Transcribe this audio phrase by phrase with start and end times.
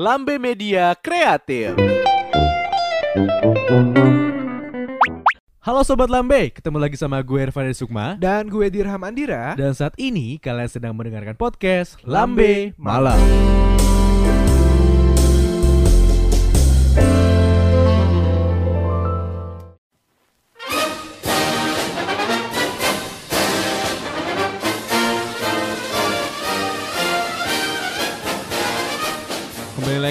[0.00, 1.76] Lambe Media Kreatif.
[5.60, 8.16] Halo Sobat Lambe, ketemu lagi sama gue Irfan Sukma.
[8.16, 9.52] Dan gue Dirham Andira.
[9.60, 13.20] Dan saat ini kalian sedang mendengarkan podcast Lambe Malam.
[13.20, 14.09] Kembali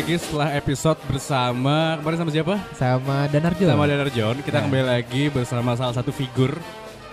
[0.10, 2.54] lagi setelah episode bersama Kemarin sama siapa?
[2.74, 4.62] Sama Danarjo Sama Danar John Kita Ya.
[4.66, 6.58] kembali lagi bersama salah satu figur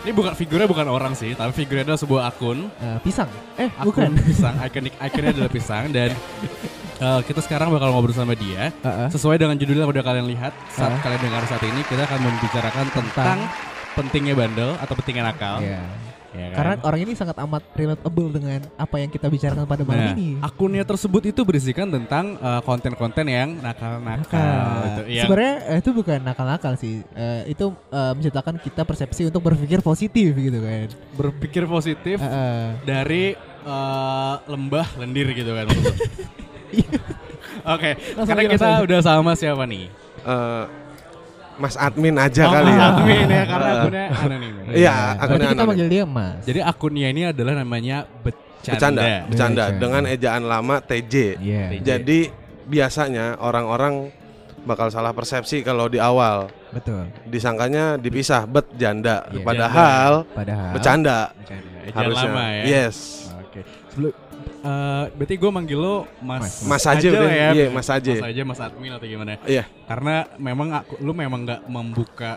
[0.01, 3.29] Ini bukan figurnya bukan orang sih Tapi figurnya adalah sebuah akun Eh, Pisang
[3.61, 6.09] Eh akun bukan pisang ikonik ikonnya adalah pisang dan
[6.97, 9.09] eh, kita sekarang bakal ngobrol sama dia Heeh.
[9.13, 11.03] sesuai dengan judulnya yang udah kalian lihat saat Heeh.
[11.05, 13.39] kalian dengar saat ini kita akan membicarakan tentang
[13.93, 15.85] pentingnya bandel atau pentingnya nakal Iya.
[16.37, 16.55] Ya kan?
[16.55, 20.29] Karena orang ini sangat amat relatable dengan apa yang kita bicarakan pada malam Nah, ini
[20.39, 24.85] akunnya tersebut itu berisikan tentang eh, konten-konten yang nakal-nakal Nakal.
[24.85, 25.03] gitu.
[25.09, 29.81] Yang- Sebenarnya eh, itu bukan nakal-nakal sih Eh, Itu eh, menciptakan kita persepsi untuk berpikir
[29.81, 32.77] positif gitu kan berpikir positif Heeh.
[32.83, 33.25] dari
[33.63, 35.75] eh, lembah lendir gitu kan lu.
[37.67, 38.83] Oke, Langsung sekarang aja, kita aja.
[38.85, 39.91] udah sama siapa nih?
[40.23, 40.65] Eh,
[41.57, 42.85] Mas admin aja Oh, kali ya.
[42.91, 44.53] admin ya karena akunnya anonim.
[44.53, 44.73] ya.
[44.73, 45.67] Iya, akunnya kita anonim.
[45.67, 48.69] manggil dia mas Jadi akunnya ini adalah namanya bercanda.
[48.69, 49.65] bercanda, bercanda Bercanda.
[49.79, 51.15] dengan ejaan lama TJ.
[51.39, 51.81] Iya TJ.
[51.83, 52.21] Jadi
[52.67, 54.11] biasanya orang-orang
[54.63, 59.41] bakal salah persepsi kalau di awal betul disangkanya dipisah bet janda, Iya.
[59.41, 61.69] padahal Padahal bercanda Bercanda.
[61.81, 62.29] Ejaan harusnya.
[62.29, 62.63] lama ya.
[62.67, 62.97] Yes.
[63.39, 63.61] Oke.
[63.89, 64.13] Sebelum
[64.61, 66.65] eh, berarti gue manggil lo Mas.
[66.65, 67.49] Mas aja udah, lah ya.
[67.53, 68.13] iya, Mas aja.
[68.17, 69.37] Mas aja Mas admin atau gimana?
[69.45, 69.65] Iya.
[69.85, 72.33] Karena memang aku, lu memang nggak membuka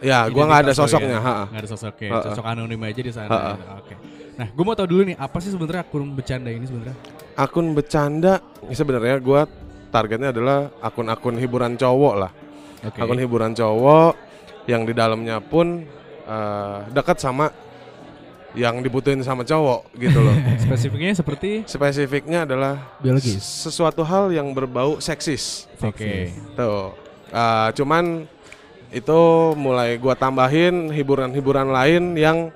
[0.00, 1.20] Ya, gua nggak ada lu sosoknya, ya?
[1.20, 1.36] ha.
[1.52, 2.24] Nggak ada sosoknya, Ha-ha.
[2.32, 3.28] sosok anonim aja di sana.
[3.28, 3.52] Ha-ha.
[3.84, 3.94] Oke.
[4.40, 6.96] Nah, gue mau tahu dulu nih, apa sih sebenarnya akun bercanda ini sebenarnya?
[7.36, 8.40] Akun bercanda
[8.72, 9.44] sebenarnya gua
[9.92, 12.32] targetnya adalah akun-akun hiburan cowok lah.
[12.80, 12.96] Oke.
[12.96, 14.16] Akun hiburan cowok
[14.64, 15.84] yang di dalamnya pun
[16.24, 17.52] eh, dekat sama
[18.54, 20.34] yang dibutuhin sama cowok gitu loh.
[20.64, 25.70] Spesifiknya seperti Spesifiknya adalah Biologis sesuatu hal yang berbau seksis.
[25.78, 26.34] Oke.
[26.58, 26.90] Tuh.
[27.30, 28.26] Eh, cuman
[28.90, 29.20] itu
[29.54, 32.50] mulai gua tambahin hiburan-hiburan lain yang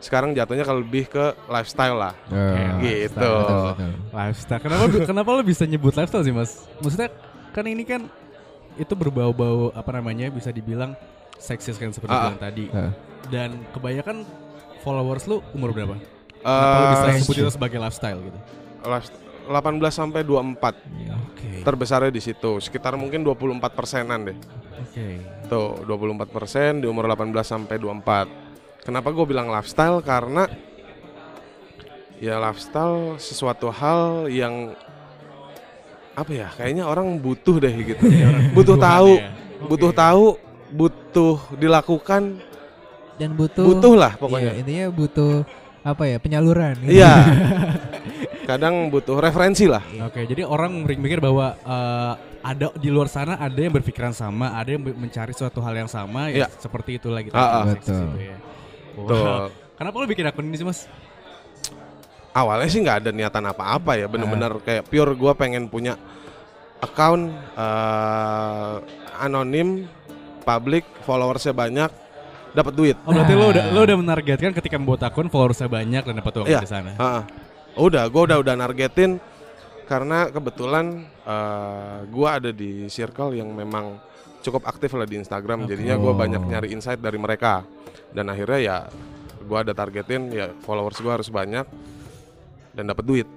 [0.00, 2.14] sekarang jatuhnya kalau lebih ke lifestyle lah.
[2.30, 3.18] Eh, Gitu.
[3.20, 3.90] betul, betul.
[4.14, 4.60] Lifestyle.
[4.62, 6.64] Kenapa kenapa lo bisa nyebut lifestyle sih, Mas?
[6.80, 7.10] Maksudnya
[7.50, 8.06] kan ini kan
[8.78, 10.94] itu berbau-bau apa namanya bisa dibilang
[11.36, 12.64] seksis kan seperti bilang tadi.
[12.72, 12.94] Ah.
[13.28, 14.24] Dan kebanyakan
[14.80, 15.96] followers lu umur berapa?
[16.40, 18.38] Kenapa bisa sebut itu sebagai lifestyle gitu?
[18.80, 19.12] life-
[19.50, 20.78] 18 sampai 24
[21.34, 21.66] Oke.
[21.66, 24.38] terbesarnya di situ sekitar mungkin 24 persenan deh
[24.78, 25.20] Oke.
[25.50, 30.46] tuh 24 persen di umur 18 sampai 24 kenapa gue bilang lifestyle karena
[32.22, 34.72] ya lifestyle sesuatu hal yang
[36.14, 38.02] apa ya kayaknya orang butuh deh gitu
[38.56, 39.30] butuh tahu ya.
[39.60, 40.26] Butuh tahu
[40.72, 42.40] butuh dilakukan
[43.20, 45.32] Dan butuh butuh lah Iya, pokoknya intinya butuh
[45.80, 46.74] apa ya penyaluran.
[46.80, 46.92] gitu.
[46.92, 47.12] iya
[48.48, 53.54] kadang butuh referensi lah Oke, jadi orang berpikir bahwa eh, ada di luar sana ada
[53.54, 56.46] yang berpikiran sama, ada yang mencari suatu hal yang sama, ya Iya.
[56.56, 57.36] seperti itulah gitu.
[57.36, 57.64] Ah, ah.
[57.68, 58.08] Betul.
[58.16, 58.36] itu ya.
[58.96, 59.52] Wow.
[59.78, 60.88] Kenapa lo bikin akun ini sih mas?
[62.30, 65.98] awalnya sih nggak ada niatan apa-apa ya bener-bener kayak pure gue pengen punya
[66.78, 67.26] account
[67.58, 68.74] eh,
[69.18, 69.90] anonim
[70.40, 71.90] public followersnya banyak
[72.52, 73.50] dapat duit Oh berarti lo Ah.
[73.50, 76.58] udah lo udah menargetkan ketika membuat akun followersnya banyak dan dapat uang Iya.
[76.58, 76.90] dari sana.
[76.94, 77.20] Ha-ha.
[77.72, 79.22] udah gue udah udah nargetin
[79.84, 80.86] karena kebetulan
[81.22, 83.98] eh, gue ada di circle yang memang
[84.40, 85.70] cukup aktif lah di Instagram Oke.
[85.70, 86.16] jadinya gue Oh.
[86.16, 87.62] banyak nyari insight dari mereka
[88.10, 88.76] dan akhirnya ya
[89.40, 91.66] gue ada targetin ya followers gue harus banyak
[92.72, 93.28] dan dapat duit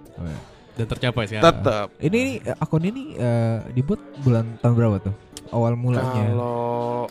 [0.74, 1.38] Dan tercapai sih.
[1.38, 5.13] tetap Ini eh, akun ini eh, dibuat bulan tahun berapa tuh?
[5.50, 6.25] Awal mulanya.
[6.28, 7.06] Kalau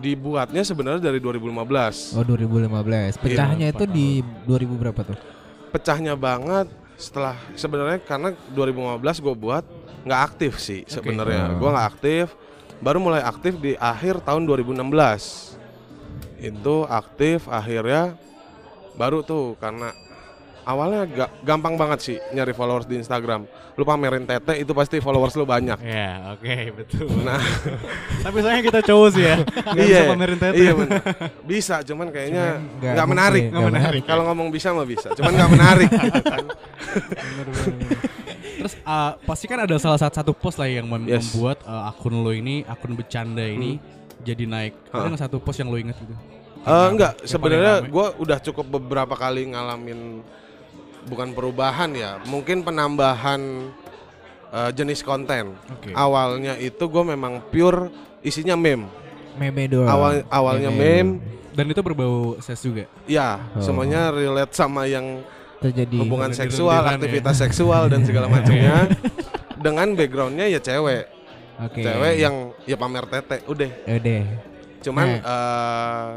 [0.00, 2.16] dibuatnya sebenarnya dari 2015.
[2.16, 3.20] Oh 2015.
[3.20, 4.06] Pecahnya Iya, itu empat di
[4.48, 5.18] 2000 berapa tuh?
[5.72, 9.64] Pecahnya banget setelah sebenarnya karena 2015 gue buat
[10.06, 11.56] nggak aktif sih sebenarnya.
[11.56, 11.66] Oh.
[11.66, 12.26] Gue nggak aktif.
[12.82, 14.74] Baru mulai aktif di akhir tahun 2016.
[16.42, 18.18] Itu aktif akhirnya
[18.98, 19.94] baru tuh karena
[20.62, 23.44] awalnya ga, gampang banget sih nyari followers di Instagram.
[23.72, 25.80] Lu pamerin tete itu pasti followers lu banyak.
[25.80, 27.08] Ya, oke betul.
[27.24, 27.40] Nah,
[28.24, 29.36] Tapi sayangnya kita cowok sih ya.
[29.40, 30.54] Nggak bisa iya, pamerin tete.
[30.56, 31.00] iya bener.
[31.42, 33.42] Bisa, cuman kayaknya Cuman nggak nggak menarik.
[33.48, 34.02] nggak menarik.
[34.04, 35.90] Kalau ngomong bisa mah bisa, cuman nggak menarik.
[36.06, 36.44] gitu kan.
[38.62, 41.32] Terus uh, pasti kan ada salah satu, satu post lah yang mem- Yes.
[41.34, 43.82] membuat uh, akun lo ini, akun bercanda ini
[44.22, 44.74] jadi naik.
[44.92, 46.14] Ada nggak satu post yang lo inget gitu?
[46.62, 50.22] Eh, enggak, sebenarnya gue udah cukup beberapa kali ngalamin
[51.04, 53.70] bukan perubahan ya, mungkin penambahan
[54.48, 55.56] eh, jenis konten.
[55.70, 55.90] Oke.
[55.90, 57.88] Awalnya itu gue memang pure
[58.20, 58.86] isinya meme.
[59.32, 59.88] Meme doang.
[59.88, 61.18] Awal awalnya meme,
[61.52, 62.84] Dan itu berbau ses juga.
[63.04, 63.60] ya Oh.
[63.60, 65.20] semuanya relate sama yang
[65.58, 66.96] terjadi hubungan seksual, tidur-tiduran ya.
[66.98, 68.88] aktivitas seksual dan segala macamnya.
[69.56, 71.04] Dengan backgroundnya ya cewek,
[71.60, 71.80] Oke.
[71.80, 72.34] cewek yang
[72.64, 73.70] ya pamer tete, udah.
[73.86, 74.22] Udah.
[74.82, 75.20] Cuman Nah.
[75.22, 76.10] eh,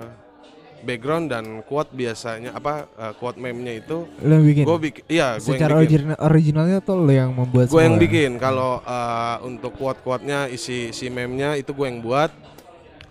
[0.85, 4.63] background dan quote biasanya apa eh, quote meme-nya itu Lo yang bikin.
[4.63, 5.75] gue bikin, iya gue yang bikin.
[5.75, 8.37] original originalnya tuh lo yang membuat Gue yang bikin.
[8.37, 12.29] Kalau eh, untuk quote-quote-nya isi si meme-nya itu gue yang buat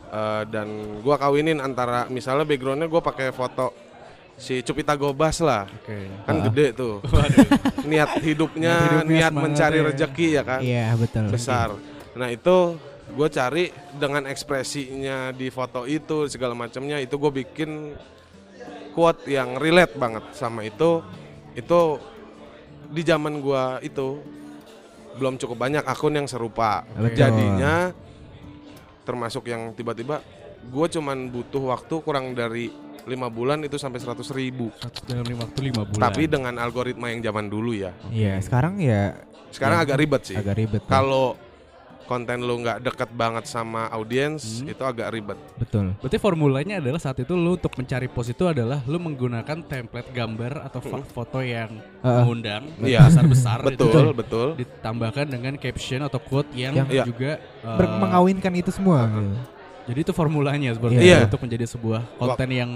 [0.07, 0.69] Eh, dan
[1.03, 3.75] gue kawinin antara misalnya backgroundnya gue pakai foto
[4.37, 6.07] si Cupita Gobas lah, Oke.
[6.23, 6.43] kan Ah.
[6.47, 7.03] gede tuh.
[7.91, 9.85] niat hidupnya, Niat hidupnya niat mencari ya.
[9.85, 11.27] rezeki ya kan, Iya betul.
[11.29, 11.69] besar.
[12.15, 17.93] Nah itu gue cari dengan ekspresinya di foto itu segala macamnya itu gue bikin
[18.93, 21.05] quote yang relate banget sama itu.
[21.53, 22.01] Itu
[22.89, 24.19] di zaman gue itu
[25.15, 26.83] belum cukup banyak akun yang serupa.
[26.91, 27.15] Betul.
[27.15, 27.93] Jadinya
[29.05, 30.25] termasuk yang tiba-tiba
[30.65, 32.73] gue cuman butuh waktu kurang dari
[33.05, 34.73] lima bulan itu sampai 100 ribu.
[35.05, 36.03] Dalam lima waktu lima bulan.
[36.09, 37.93] Tapi dengan algoritma yang zaman dulu ya.
[38.09, 39.13] Iya sekarang ya
[39.53, 40.35] Sekarang Ya, agak ribet sih.
[40.35, 40.83] agak ribet.
[40.83, 40.91] tuh.
[40.91, 41.27] Kalau
[42.05, 44.71] konten lu nggak deket banget sama audiens Hmm.
[44.71, 45.39] itu agak ribet.
[45.55, 45.97] betul.
[45.99, 50.53] Berarti formulanya adalah saat itu lu untuk mencari post itu adalah lu menggunakan template gambar
[50.63, 52.13] atau fa- foto yang Heeh.
[52.19, 53.09] mengundang Iya.
[53.09, 53.89] besar-besar gitu.
[53.89, 54.49] Betul, betul.
[54.55, 57.05] ditambahkan dengan caption atau quote yang, Yang- Iya.
[57.05, 57.31] juga
[57.63, 59.09] uh, Ber- mengawinkan itu semua.
[59.09, 59.33] gitu.
[59.85, 61.17] jadi itu formulanya seperti Iya.
[61.19, 62.71] itu untuk menjadi sebuah konten yang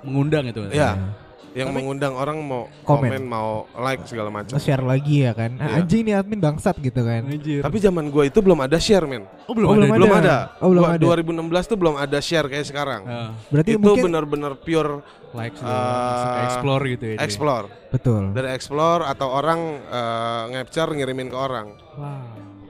[0.00, 0.96] mengundang itu Iya.
[0.96, 1.12] Nah,
[1.56, 3.08] Yang Tapi- mengundang orang mau Komen.
[3.08, 4.52] komen, mau like segala macam.
[4.52, 5.56] Nge-share lagi ya kan.
[5.56, 5.76] Ah, Iya.
[5.80, 7.24] Anjing nih admin bangsat gitu kan.
[7.24, 7.64] Anjir.
[7.64, 9.24] Tapi zaman gua itu belum ada share, men.
[9.42, 9.88] oh belum Oh, ada.
[9.88, 10.36] belum ada.
[10.58, 11.00] Oh, belum Gua ada.
[11.00, 13.02] 2016 tuh belum ada share kayak sekarang.
[13.02, 15.00] Ah, Berarti itu mungkin benar-benar pure
[15.32, 17.14] like Eh, explore gitu ya.
[17.14, 17.24] dia.
[17.24, 17.66] explore.
[17.88, 18.22] betul.
[18.30, 21.72] Dari explore atau orang eh, ngapture ngirimin ke orang.
[21.96, 22.20] Wow.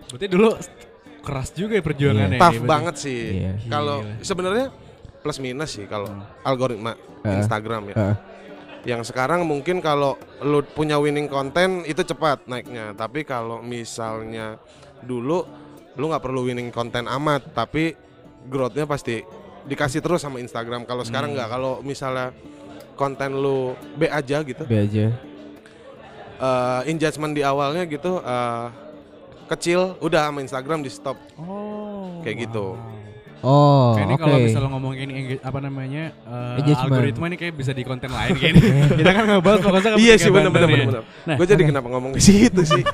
[0.06, 0.48] Berarti dulu
[1.20, 2.38] keras juga ya perjuangannya.
[2.38, 2.70] Tough ini, berarti.
[2.70, 3.20] banget sih.
[3.36, 3.52] Iya.
[3.66, 4.22] Kalau Gila.
[4.22, 4.66] sebenarnya
[5.18, 6.22] plus minus sih kalau Hmm.
[6.40, 7.34] algoritma Eh.
[7.36, 7.96] Instagram ya.
[7.96, 8.16] Heeh.
[8.86, 12.94] Yang sekarang mungkin kalau lu punya winning konten itu cepat naiknya.
[12.94, 14.62] Tapi kalau misalnya
[15.02, 15.42] dulu
[15.96, 17.98] lu nggak perlu winning konten amat, tapi
[18.46, 19.26] growth-nya pasti
[19.66, 20.86] dikasih terus sama Instagram.
[20.86, 21.36] Kalau sekarang Hmm.
[21.42, 22.30] nggak, kalau misalnya
[22.94, 25.10] konten lu B aja gitu, Be aja.
[26.36, 28.66] eh engagement di awalnya gitu eh,
[29.48, 31.18] kecil, udah sama Instagram di stop.
[31.40, 32.22] Oh.
[32.22, 32.78] Kayak gitu.
[33.46, 34.22] Oh, Kayak ini oke.
[34.25, 35.08] kalau misalnya ngomongin
[35.38, 36.02] apa namanya
[36.58, 36.82] Engagement.
[36.90, 38.60] algoritma ini kayak bisa di konten lain kayak ini.
[38.98, 40.66] Kita kan ngebahas fokusnya ke Iya sih bandel ya.
[40.82, 41.04] benar.
[41.22, 42.82] Nah, Gue jadi kenapa ngomong ke situ sih?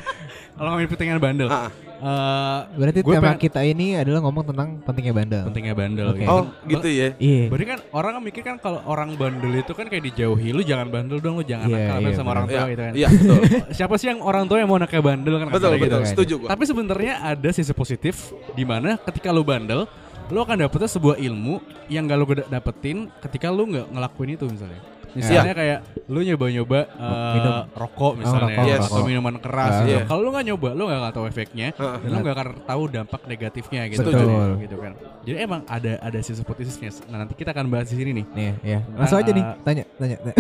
[0.53, 4.69] Kalau ngomongin pertanyaan bandel, Ah, eh, Berarti Gue tema pengen- kita ini adalah ngomong tentang
[4.81, 5.43] pentingnya bandel.
[5.45, 6.07] pentingnya bandel.
[6.07, 6.21] Oke.
[6.21, 6.29] gitu.
[6.29, 7.09] oh gitu ya.
[7.17, 7.45] Iya.
[7.49, 10.87] Berarti kan orang kan mikir kan kalau orang bandel itu kan kayak dijauhi, lu jangan
[10.87, 12.33] bandel dong, lu jangan Iya, nakal iya, sama benar.
[12.35, 12.93] orang tua Iya, gitu kan.
[12.93, 13.41] iya betul.
[13.81, 15.81] Siapa sih yang orang tua yang mau nakal bandel kan betul gitu.
[15.81, 15.99] betul.
[15.99, 16.11] kan.
[16.11, 16.49] Setuju gua.
[16.53, 18.15] Tapi sebenarnya ada sisi positif
[18.53, 19.89] di mana ketika lu bandel,
[20.33, 24.49] lu akan dapetnya sebuah ilmu yang gak lu gede- dapetin ketika lu nggak ngelakuin itu
[24.49, 24.81] misalnya.
[25.13, 27.55] Misalnya kayak lu nyoba-nyoba eh, Minum.
[27.71, 28.81] rokok misalnya rokok, Yes.
[28.83, 29.85] atau minuman keras Ah.
[29.85, 30.01] gitu.
[30.09, 31.97] Kalau lu nggak nyoba, lu nggak akan tahu efeknya Heeh.
[32.01, 34.01] dan lu nggak akan tahu dampak negatifnya gitu.
[34.01, 34.25] Setuju.
[34.25, 34.93] kan, gitu kan.
[35.23, 36.91] Jadi emang ada ada sisi positifnya.
[37.07, 38.27] Nah, nanti kita akan bahas di sini nih.
[38.33, 38.79] Nih, ya.
[38.97, 39.55] Langsung aja nih, Ah.
[39.61, 40.17] tanya, tanya.
[40.19, 40.35] tanya.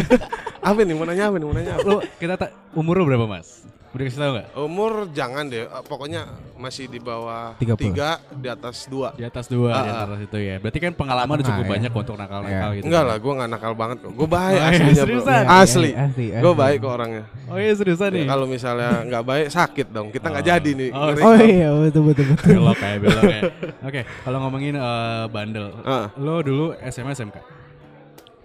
[0.66, 1.86] Apa nih mau nanya apa nih mau nanya apa?
[1.86, 3.62] Lu kita tak umur lu berapa, Mas?
[3.96, 4.46] Udah kasih tahu nggak?
[4.60, 6.22] Umur jangan deh, eh, pokoknya
[6.54, 7.80] masih di bawah 30.
[7.80, 9.08] tiga, di atas dua.
[9.10, 10.60] Di atas dua, di Ah, atas itu ya.
[10.60, 11.70] Berarti kan pengalaman udah cukup ya.
[11.72, 12.76] banyak untuk nakal-nakal Iya.
[12.76, 12.84] gitu.
[12.84, 14.12] Enggak lah, gue nggak nakal banget kok.
[14.12, 15.16] Gue baik Oh, iya, aslinya bro.
[15.16, 15.88] Iya, Asli.
[15.88, 17.24] iya, asli, Gue baik kok orangnya.
[17.46, 18.20] Oh iya seriusan nih.
[18.20, 20.08] Ya, kalau misalnya nggak baik sakit dong.
[20.12, 20.50] Kita nggak Oh.
[20.50, 20.90] jadi nih.
[20.92, 22.48] Oh, Oh iya, betul betul betul.
[22.54, 23.42] belok kayak belok kayak.
[23.82, 27.36] Oke, kalau ngomongin eh, bandel, Ah, lo dulu SMA SMK.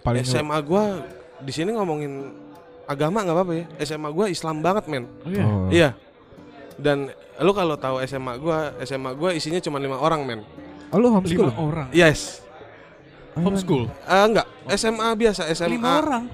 [0.00, 0.84] Paling SMA gue
[1.40, 2.40] di sini ngomongin
[2.92, 3.64] agama nggak apa-apa ya.
[3.82, 5.04] SMA gue Islam banget men.
[5.24, 5.44] Oh iya.
[5.44, 5.68] Oh.
[5.72, 5.90] Iya.
[6.76, 7.08] Dan
[7.40, 10.40] lu kalau tahu SMA gue, SMA gue isinya cuma lima orang men.
[10.92, 11.48] Oh, lu homeschool?
[11.48, 11.88] Lima orang.
[11.90, 12.44] Yes.
[13.32, 13.88] Oh, Homeschool.
[13.88, 14.44] Eh enggak,
[14.76, 15.72] SMA biasa, SMA.
[15.72, 16.24] Lima orang.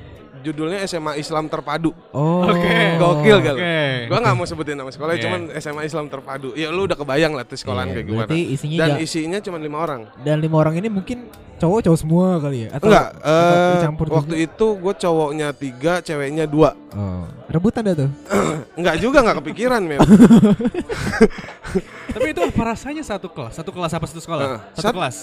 [0.40, 1.90] Judulnya SMA Islam Terpadu.
[2.10, 2.44] Oh.
[2.44, 2.96] Oke.
[2.96, 3.60] Gokil gak lu?
[3.60, 3.80] Oke.
[4.06, 5.24] Gua nggak mau sebutin nama sekolahnya, Iya.
[5.24, 6.52] cuman SMA Islam Terpadu.
[6.52, 8.28] Ya lu udah kebayang lah tuh sekolahan Iya, kayak gimana.
[8.30, 10.02] Isinya Dan ja- isinya cuma lima orang.
[10.18, 11.18] dan lima orang ini mungkin
[11.58, 12.68] cowok-cowok semua kali ya?
[12.70, 14.46] Atau Enggak, atau dicampur waktu juga?
[14.46, 16.70] itu gue cowoknya tiga, ceweknya dua.
[16.90, 17.26] Oh.
[17.46, 18.10] Rebutan dah tuh.
[18.78, 19.98] Enggak juga, nggak kepikiran men.
[22.08, 23.52] Tapi itu apa rasanya satu kelas?
[23.54, 24.42] Satu kelas apa satu sekolah?
[24.44, 25.16] Eh, satu sat- kelas.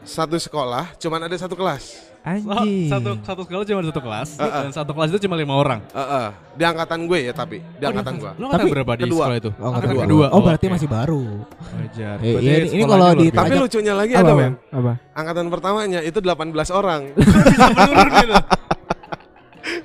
[0.00, 2.07] Satu sekolah, cuman ada satu kelas.
[2.18, 2.90] Oh, Anjing.
[2.92, 4.60] satu satu sekolah cuma satu kelas Ah, ah.
[4.60, 5.80] dan satu kelas itu cuma lima orang.
[5.88, 8.30] Eh, eh, di angkatan gue ya tapi, di angkatan gue.
[8.36, 9.16] Lo angkatan Tapi berapa di kedua.
[9.24, 9.50] sekolah itu?
[9.54, 10.02] Oh, angkatan kedua.
[10.04, 10.26] kedua.
[10.28, 10.72] Oh, berarti oke.
[10.76, 11.22] masih baru.
[11.56, 12.16] Wajar.
[12.20, 13.32] Eh, iya, ini- ini kalau di-.
[13.32, 14.52] Tapi lucunya lagi apa, ada men.
[14.68, 14.92] Apa?
[15.14, 17.00] Angkatan pertamanya itu 18 orang.
[17.16, 18.34] bisa menurun gitu.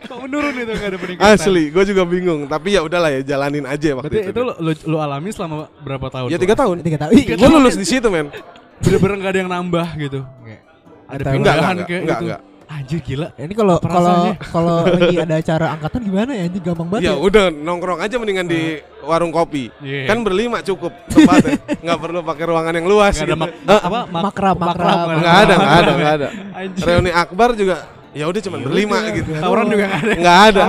[0.03, 1.31] Kok menurun itu nggak ada peningkatan?
[1.33, 2.41] Asli, gue juga bingung.
[2.45, 4.31] Tapi ya udahlah ya, jalanin aja waktu Berarti itu.
[4.31, 6.27] itu lo, lo, lo alami selama berapa tahun?
[6.27, 6.75] ya tiga tahun.
[6.83, 7.11] Tiga tahun.
[7.35, 8.27] Gue lulus di situ men.
[8.83, 10.19] Bener-bener nggak ada yang nambah gitu.
[11.07, 12.25] Ada pindahan Enggak, enggak, kayak enggak, gitu.
[12.25, 12.41] enggak.
[12.73, 13.27] Anjir gila.
[13.37, 14.33] Ini kalau kalau rasanya?
[14.49, 16.43] kalau lagi ada acara angkatan gimana ya?
[16.49, 17.03] Ini gampang banget.
[17.05, 18.61] Ya Ya, udah nongkrong aja mendingan di
[19.05, 19.69] warung kopi.
[19.77, 20.09] Iya.
[20.09, 21.61] Kan berlima cukup tempatnya.
[21.85, 23.13] Nggak perlu pakai ruangan yang luas.
[23.13, 23.37] Ada gitu.
[23.37, 24.97] mak Eh, apa mak makrab, makrab.
[25.05, 26.27] nggak Nggak ada, nggak ada, nggak ada.
[26.57, 26.83] Anjir.
[26.87, 27.75] Reuni akbar juga
[28.13, 29.29] ya udah cuma berlima gitu.
[29.37, 30.13] Tawuran juga nggak ada.
[30.17, 30.61] Nggak ada.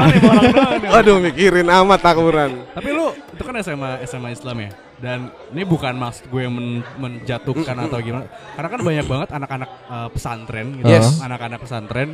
[0.93, 2.51] Waduh mikirin amat takuran.
[2.75, 4.71] Tapi lu itu kan SMA SMA Islam ya.
[4.97, 5.19] Dan
[5.51, 8.25] ini bukan maksud gue men- menjatuhkan atau gimana.
[8.55, 10.89] Karena kan banyak banget anak-anak uh, pesantren gitu.
[10.89, 11.19] Yes.
[11.19, 12.09] Anak-anak pesantren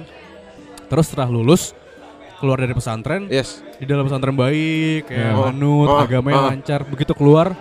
[0.86, 1.70] terus setelah lulus
[2.36, 3.62] keluar dari pesantren Yes.
[3.76, 5.46] di dalam pesantren baik kayak Oh.
[5.46, 6.02] manut Oh.
[6.02, 6.48] agamanya Oh.
[6.50, 7.54] lancar begitu keluar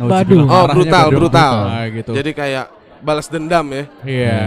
[0.00, 0.48] Badu.
[0.48, 1.16] Oh brutal, badu.
[1.18, 1.54] brutal.
[1.68, 3.84] Nah, gitu Jadi kayak balas dendam ya.
[4.00, 4.38] iya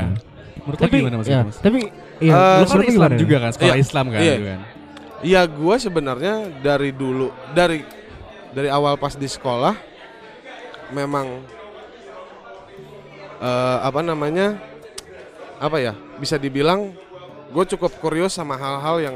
[0.57, 1.57] menurut lo Tapi gimana mas, ya, Mas?
[1.59, 1.79] tapi
[2.17, 3.21] iya, Eh, lu kan menurut Islam gimana?
[3.21, 3.83] juga kan sekolah Iya.
[3.83, 4.35] Islam kan, Iya.
[4.39, 4.59] kan?
[5.21, 7.79] Iya gue sebenarnya dari dulu dari
[8.49, 9.75] dari awal pas di sekolah
[10.93, 11.41] memang
[13.41, 14.55] eh, apa namanya
[15.59, 16.91] apa ya bisa dibilang
[17.53, 19.15] gue cukup kurios sama hal-hal yang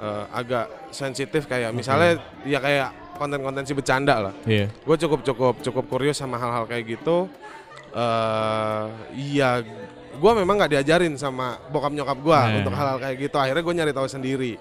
[0.00, 4.34] eh, agak sensitif kayak misalnya ya kayak konten-konten si bercanda lah.
[4.44, 4.68] Iya.
[4.84, 7.28] Gue cukup cukup cukup kurios sama hal-hal kayak gitu.
[7.96, 8.84] Eh
[9.32, 9.64] iya
[10.16, 12.56] gue memang nggak diajarin sama bokap nyokap gue Nah.
[12.60, 13.36] untuk hal-hal kayak gitu.
[13.40, 14.52] Akhirnya gue nyari tahu sendiri.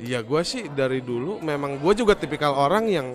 [0.00, 3.06] Iya gue sih dari dulu memang gue juga tipikal orang yang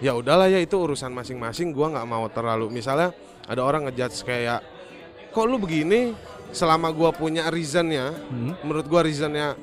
[0.00, 1.70] ya udahlah ya itu urusan masing-masing.
[1.70, 3.12] Gue nggak mau terlalu misalnya
[3.44, 4.60] ada orang ngejudge kayak
[5.30, 6.12] kok lu begini?
[6.50, 9.54] Selama gue punya reasonnya Hmm, menurut gue reasonnya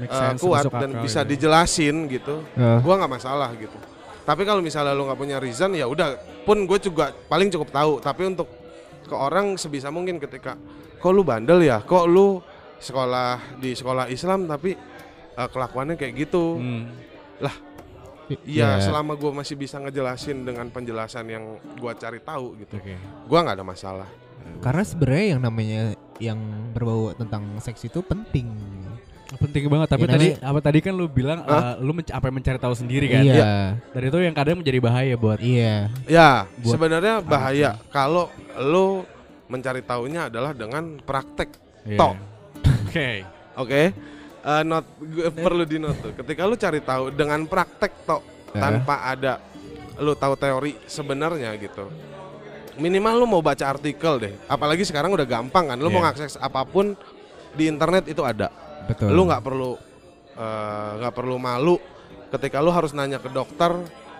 [0.00, 1.30] sense, kuat dan akal bisa gitu.
[1.36, 2.80] dijelasin gitu Ya.
[2.80, 3.76] gua nggak masalah gitu.
[4.24, 6.16] Tapi kalau misalnya lu nggak punya reason ya udah.
[6.42, 7.92] Pun gue juga paling cukup tahu.
[8.00, 8.48] Tapi untuk
[9.04, 10.56] ke orang sebisa mungkin ketika
[10.96, 11.84] kok lu bandel ya?
[11.84, 12.40] Kok lu
[12.80, 14.72] sekolah di sekolah Islam tapi
[15.30, 16.56] eh, kelakuannya kayak gitu?
[16.56, 16.88] Hmm.
[18.42, 18.82] Iya, Ya.
[18.82, 21.44] selama gue masih bisa ngejelasin dengan penjelasan yang
[21.76, 22.96] gua cari tahu gitu, Oke.
[23.24, 24.08] gua nggak ada masalah.
[24.60, 25.80] Karena sebenarnya yang namanya
[26.16, 26.38] yang
[26.70, 28.48] berbau tentang seks itu penting.
[29.34, 29.88] Penting banget.
[29.88, 31.74] Tapi Ya, tadi namanya- apa tadi kan lu bilang Hah?
[31.74, 33.24] eh, lu menc- apa mencari tahu sendiri kan?
[33.24, 33.54] Iya.
[33.90, 35.90] Dan itu yang kadang menjadi bahaya buat Iya.
[36.06, 38.30] Ya, Buat sebenarnya bahaya kalau
[38.62, 39.02] lu
[39.46, 41.50] mencari tahunya adalah dengan praktek.
[41.82, 41.98] Iya.
[41.98, 42.14] Tok.
[42.88, 43.08] Oke.
[43.54, 43.82] Oke,
[44.44, 46.12] Eh, not gue perlu di note tuh.
[46.12, 48.22] Ketika lu cari tahu dengan praktek tok
[48.52, 48.60] Ya.
[48.60, 49.40] tanpa ada
[49.96, 51.88] lu tahu teori sebenarnya gitu.
[52.76, 54.34] Minimal lu mau baca artikel deh.
[54.44, 55.78] Apalagi sekarang udah gampang kan.
[55.80, 56.12] Lu mau Iya.
[56.12, 56.92] ngakses apa pun
[57.54, 58.52] di internet itu ada.
[58.84, 59.10] Betul.
[59.10, 59.80] Lu nggak perlu
[60.34, 61.78] eh, nggak perlu malu
[62.28, 63.70] ketika lu harus nanya ke dokter.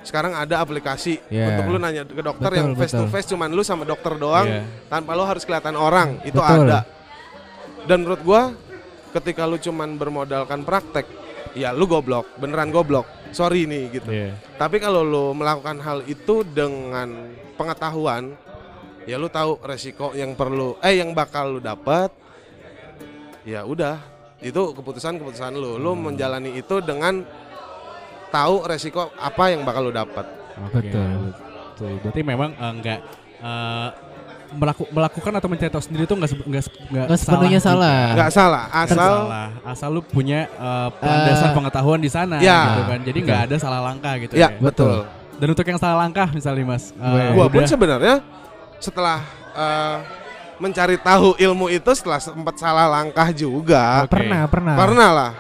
[0.05, 1.53] Sekarang ada aplikasi Iya.
[1.59, 3.13] untuk lu nanya ke dokter Betul, yang face to betul.
[3.13, 4.63] face cuman lu sama dokter doang Iya.
[4.89, 6.21] tanpa lu harus kelihatan orang.
[6.23, 6.65] Itu Betul.
[6.65, 6.81] ada.
[7.85, 8.53] Dan menurut gua
[9.15, 11.07] ketika lu cuman bermodalkan praktek,
[11.55, 13.07] ya lu goblok, beneran goblok.
[13.31, 14.11] Sorry nih gitu.
[14.11, 14.35] Iya.
[14.59, 18.35] Tapi kalau lu melakukan hal itu dengan pengetahuan,
[19.07, 22.11] ya lu tahu resiko yang perlu eh yang bakal lu dapat.
[23.45, 24.01] Ya udah,
[24.41, 25.77] itu keputusan-keputusan lu.
[25.77, 26.11] Lu Hmm.
[26.11, 27.23] menjalani itu dengan
[28.29, 30.27] tahu resiko apa yang bakal lu dapat.
[30.71, 31.11] Oke, Betul.
[31.75, 31.93] betul.
[32.03, 33.01] Berarti memang eh, enggak
[33.43, 33.89] eh,
[34.55, 37.99] melaku- melakukan atau mencari tahu sendiri itu enggak se- enggak se- enggak Nggak sepenuhnya salah.
[38.15, 39.49] Nggak salah, Nggak asal salah.
[39.67, 42.99] Asal lu punya eh, landasan Eh, pengetahuan di sana ya, gitu kan.
[43.03, 44.49] Jadi nggak ada salah langkah gitu ya ya.
[44.57, 45.05] betul.
[45.35, 48.23] Dan untuk yang salah langkah misalnya Mas, eh, Gua pun sebenarnya
[48.79, 49.19] setelah
[49.53, 49.99] eh,
[50.57, 54.07] mencari tahu ilmu itu setelah sempat salah langkah juga.
[54.07, 54.15] Oke.
[54.15, 54.75] Pernah, pernah.
[54.75, 55.33] Pernah lah.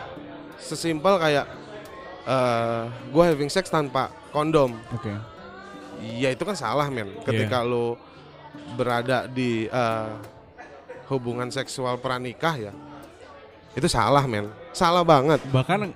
[0.59, 1.47] Sesimpel kayak
[2.25, 4.75] eh gue having sex tanpa kondom.
[4.91, 5.13] Oke.
[6.01, 7.13] Iya itu kan salah men.
[7.23, 7.95] Ketika lu
[8.75, 10.11] berada di eh,
[11.09, 12.73] hubungan seksual pranikah ya.
[13.75, 14.51] Itu salah men.
[14.71, 15.43] Salah banget.
[15.51, 15.91] Bahkan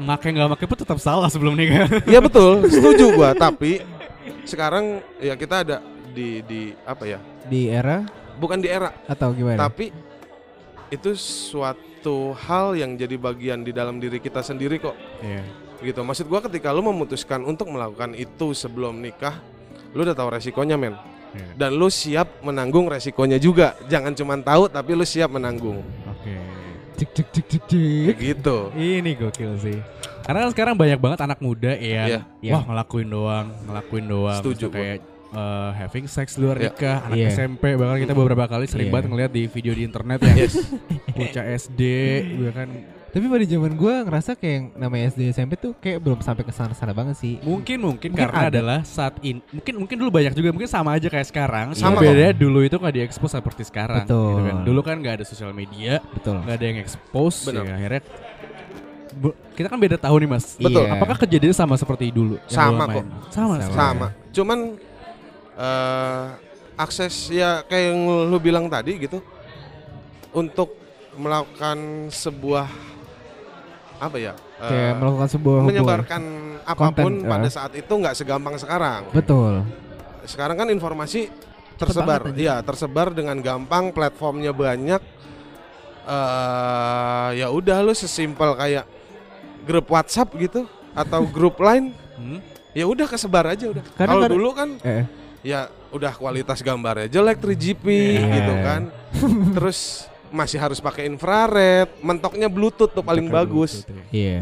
[0.00, 1.88] make nggak make pun tetap salah sebelum nikah.
[2.10, 3.30] Iya betul, setuju gua.
[3.36, 3.84] Tapi
[4.44, 5.76] sekarang ya kita ada
[6.12, 7.18] di di apa ya?
[7.46, 8.04] Di era
[8.36, 9.56] Bukan di era atau gimana?
[9.56, 9.88] Tapi
[10.92, 14.94] itu suatu hal yang jadi bagian di dalam diri kita sendiri kok.
[15.24, 15.42] Iya.
[15.80, 16.00] Gitu.
[16.04, 19.40] Maksud gua ketika lu memutuskan untuk melakukan itu sebelum nikah,
[19.96, 20.96] lu udah tahu resikonya, men.
[21.54, 23.74] Dan lu siap menanggung resikonya juga.
[23.86, 25.80] Jangan cuma tahu tapi lu siap menanggung.
[26.06, 26.34] Oke.
[26.96, 28.14] Cik cik cik cik cik.
[28.14, 28.58] Kayak gitu.
[28.72, 29.78] Ini gokil sih.
[30.24, 32.52] Karena kan sekarang banyak banget anak muda yang Iya.
[32.52, 34.40] wah ngelakuin doang, ngelakuin doang.
[34.42, 36.72] Setuju kayak eh, having sex luar Iya.
[36.72, 37.28] nikah, anak Iya.
[37.30, 38.94] SMP bahkan kita beberapa kali sering Iya.
[38.94, 40.54] banget ngeliat di video di internet yang Yes.
[41.12, 41.80] bocah SD,
[42.40, 42.68] bahkan
[43.16, 46.92] Tapi pada zaman gue ngerasa kayak namanya SD SMP tuh kayak belum sampai ke sana-sana
[46.92, 47.40] banget sih.
[47.40, 48.52] Mungkin mungkin, Mungkin karena ada.
[48.52, 51.72] adalah saat ini mungkin mungkin dulu banyak juga mungkin sama aja kayak sekarang.
[51.72, 54.04] Sama Cuma bedanya dulu itu nggak diekspos seperti sekarang.
[54.04, 54.20] Betul.
[54.36, 54.56] gitu kan.
[54.68, 56.44] Dulu kan nggak ada sosial media, Betul.
[56.44, 57.48] nggak ada yang expose.
[57.48, 57.64] Benar.
[57.64, 58.02] Ya, akhirnya
[59.16, 60.46] bu- kita kan beda tahun nih mas.
[60.60, 60.84] Betul.
[60.84, 60.92] Iya.
[60.92, 62.36] Apakah kejadiannya sama seperti dulu?
[62.36, 63.04] yang Sama kok.
[63.32, 63.54] Sama.
[63.64, 63.72] Sama.
[63.72, 64.06] sama
[64.36, 64.58] cuman
[65.56, 66.24] eh,
[66.76, 69.24] akses ya kayak yang lu bilang tadi gitu
[70.36, 70.76] untuk
[71.16, 72.68] melakukan sebuah
[73.98, 76.22] apa ya eh, Kayak melakukan sebuah menyebarkan
[76.62, 77.52] apa pun Konten, pada eh.
[77.52, 79.62] saat itu nggak segampang sekarang Betul.
[80.24, 81.30] sekarang kan informasi
[81.76, 82.46] tersebar banget, anjing.
[82.46, 85.00] ya tersebar dengan gampang platformnya banyak
[86.04, 88.86] eh ya udah lu sesimpel kayak
[89.62, 92.40] grup WhatsApp gitu atau grup lain Hmm?
[92.72, 95.04] ya udah kesebar aja udah kalau kan- dulu kan Eh,
[95.44, 98.24] ya udah kualitas gambarnya jelek 3GP Iya.
[98.32, 98.82] gitu kan
[99.60, 104.02] terus masih harus pakai infrared mentoknya bluetooth tuh paling bagus ya.
[104.10, 104.40] iya.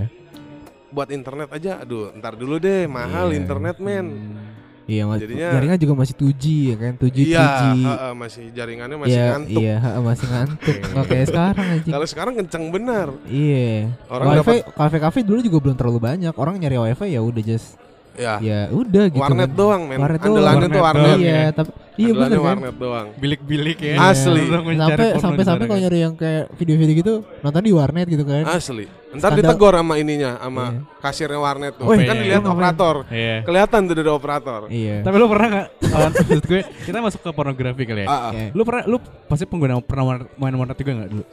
[0.89, 3.37] buat internet aja aduh ntar dulu deh mahal Iya.
[3.37, 4.53] internet men Hmm.
[4.85, 7.65] Iya, Jadinya- jaringan juga masih 2G ya kan, 2G, iya 3G.
[7.81, 10.77] heeh, masih jaringannya masih Iya, ngantuk iya, ha, masih ngantuk.
[11.09, 11.89] Kayak sekarang aja.
[11.89, 13.97] kalau sekarang kenceng bener Iya.
[14.07, 16.35] Orang wifi, kafe-kafe dulu juga belum terlalu banyak.
[16.37, 17.81] Orang nyari wifi ya udah just
[18.15, 19.19] ya ya udah gitu.
[19.19, 19.59] warnet kan.
[19.59, 20.71] doang men Warnet andalannya doang.
[20.71, 21.21] tuh Warnet warnet doang.
[21.21, 21.49] Iya, ya.
[21.51, 22.47] tapi iya bener kan.
[22.49, 23.95] warnet doang Bilik-bilik ya.
[24.05, 24.43] Asli.
[24.47, 28.45] Sampai sampai sampai kalau nyari yang kayak video-video gitu nonton di warnet gitu kan.
[28.47, 30.81] asli ntar Standar- ditegur sama ininya sama Iya.
[30.99, 32.55] kasirnya warnet tuh Woi, kan iya, dilihat ngapain?
[32.57, 33.37] operator Iya.
[33.43, 34.97] kelihatan tuh dari operator Iya.
[35.01, 35.69] Tapi lu pernah nggak?
[36.19, 38.07] maksud gue kita masuk ke pornografi kali ya.
[38.07, 38.33] Ah, ah.
[38.33, 38.51] Iya.
[38.51, 40.05] Lu pernah lu pasti pengguna pernah
[40.35, 41.25] main warnet juga nggak dulu?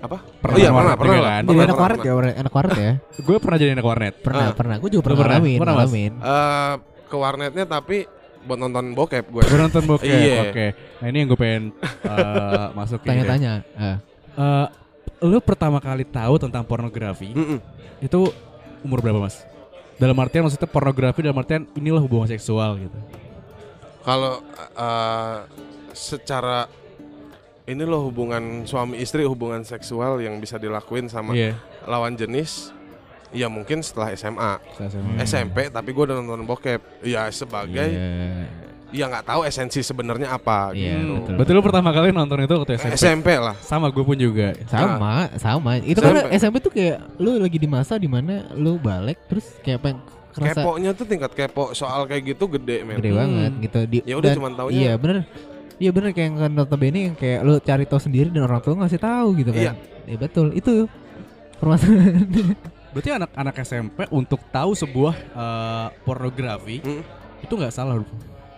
[0.00, 1.20] Apa Pernah Oh iya pernah warnet pernah lah.
[1.30, 1.42] kan?
[1.42, 2.92] Pernah, anak pernah, warnet ya, warnet- anak warnet ya.
[3.26, 4.14] Gue pernah jadi anak warnet.
[4.18, 4.52] Pernah, Ah.
[4.52, 4.76] pernah.
[4.76, 5.36] Gue juga pernah pernah?
[5.36, 6.12] ngalamin, Pernah, ngalamin.
[6.16, 6.72] Eh,
[7.04, 7.96] ke warnetnya tapi
[8.40, 9.42] buat nonton bokep gue.
[9.44, 10.08] Gue nonton bokep.
[10.08, 10.38] Iya.
[10.46, 10.66] Oke.
[10.96, 11.64] Nah ini yang gue pengen
[12.02, 13.08] uh, masukin.
[13.08, 13.52] Tanya-tanya.
[13.74, 13.96] Ah.
[14.32, 14.66] Eh,
[15.20, 17.60] lu pertama kali tahu tentang pornografi Mm-mm.
[18.00, 18.32] itu
[18.80, 19.44] umur berapa mas?
[19.94, 22.96] Dalam artian maksudnya pornografi dalam artian inilah hubungan seksual gitu.
[24.00, 24.40] Kalau
[24.72, 25.38] eh,
[25.92, 26.64] secara
[27.64, 31.54] ini loh hubungan suami istri hubungan seksual yang bisa dilakuin sama Iya.
[31.84, 32.72] lawan jenis.
[33.30, 35.14] Ya mungkin setelah SMA, Saya sama.
[35.20, 36.82] SMP, tapi gue udah nonton bokep.
[37.00, 38.50] Ya sebagai, Iya.
[38.90, 40.74] ya nggak tahu esensi sebenarnya apa.
[40.74, 41.14] Iya, gitu.
[41.14, 41.34] betul.
[41.38, 42.94] Berarti lu pertama kali nonton itu waktu SMP?
[42.96, 43.54] SMP lah.
[43.60, 44.50] Sama gue pun juga.
[44.66, 45.78] Sama, sama.
[45.78, 46.34] Itu kan SMP.
[46.34, 50.58] SMP tuh kayak lu lagi di masa di mana lu balik terus kayak pengen kerasa
[50.58, 52.98] Keponya tuh tingkat kepo soal kayak gitu gede men.
[52.98, 53.18] gede Hmm.
[53.20, 53.78] banget gitu.
[53.84, 54.80] Di, Ya udah cuman taunya.
[54.80, 55.16] Iya bener.
[55.80, 59.00] Iya bener kayak yang notabene yang kayak lu cari tahu sendiri dan orang tua ngasih
[59.00, 59.64] tahu gitu kan.
[59.64, 59.72] Iya.
[60.04, 60.84] Iya betul itu
[61.56, 62.28] permasalahan.
[62.92, 67.02] Berarti anak-anak SMP untuk tahu sebuah eh, pornografi Mm.
[67.40, 67.96] itu nggak salah.
[67.96, 68.04] Bro.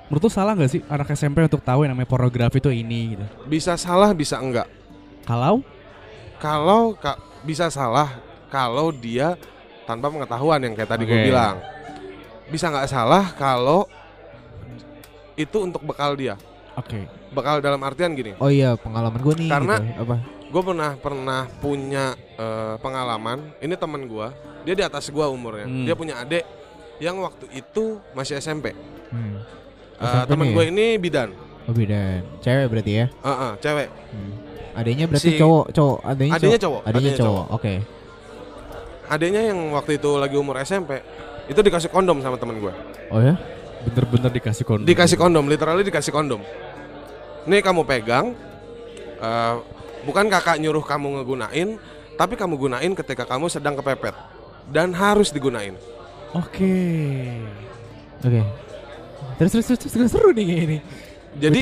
[0.09, 3.25] Menurut lu salah nggak sih anak SMP untuk tahu yang namanya pornografi itu ini gitu?
[3.47, 4.67] Bisa salah, bisa enggak.
[5.23, 5.63] Kalau
[6.37, 9.39] Kalau ka- bisa salah kalau dia
[9.83, 11.27] tanpa pengetahuan yang kayak tadi gue Oke.
[11.29, 11.63] bilang.
[12.49, 13.87] Bisa nggak salah kalau
[15.35, 16.35] itu untuk bekal dia.
[16.77, 17.01] Oke.
[17.33, 18.37] Bekal dalam artian gini.
[18.37, 19.49] oh iya pengalaman gue nih.
[19.49, 20.03] Karena- gitu.
[20.03, 20.17] apa?
[20.53, 22.05] Gue pernah pernah punya
[22.37, 23.57] eh, pengalaman.
[23.59, 24.27] Ini teman gue.
[24.63, 25.65] Dia di atas gue umurnya.
[25.65, 25.85] Hmm.
[25.89, 26.45] Dia punya adik
[27.01, 28.77] yang waktu itu masih SMP.
[29.09, 29.41] Hmm.
[29.97, 30.71] Eh, SMP teman gue ya?
[30.71, 31.33] ini bidan.
[31.65, 32.21] Oh beda.
[32.45, 33.07] Cewek berarti ya.
[33.09, 33.89] Eh, eh, cewek.
[34.13, 34.33] Hmm.
[34.73, 35.99] Adanya berarti Si- cowok, cowok.
[36.05, 36.61] Adanya, Adanya cowok.
[36.65, 36.81] cowok.
[36.83, 37.45] Adanya adanya cowok.
[37.53, 37.75] Oke.
[39.13, 41.05] Adiknya yang waktu itu lagi umur SMP
[41.45, 42.73] itu dikasih kondom sama teman gue.
[43.13, 43.37] Oh ya?
[43.83, 44.87] Bener-bener dikasih kondom.
[44.87, 46.41] Dikasih kondom, literally dikasih kondom.
[47.47, 48.39] Nih kamu pegang,
[49.19, 49.55] eh,
[50.07, 51.69] bukan kakak nyuruh kamu ngegunain,
[52.15, 54.15] tapi kamu gunain ketika kamu sedang kepepet
[54.71, 55.75] dan harus digunain.
[56.33, 56.75] Oke.
[58.23, 58.43] Oke.
[59.39, 60.79] Terus terus terus, terus, terus seru nih ini.
[61.37, 61.61] Jadi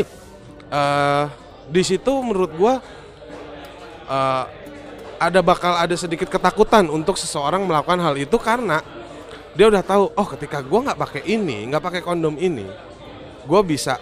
[0.71, 1.25] eh
[1.71, 2.75] di situ menurut gua
[4.11, 4.45] eh,
[5.21, 8.85] ada bakal ada sedikit ketakutan untuk seseorang melakukan hal itu karena
[9.55, 12.67] dia udah tahu oh ketika gua nggak pakai ini, nggak pakai kondom ini,
[13.47, 13.99] gua bisa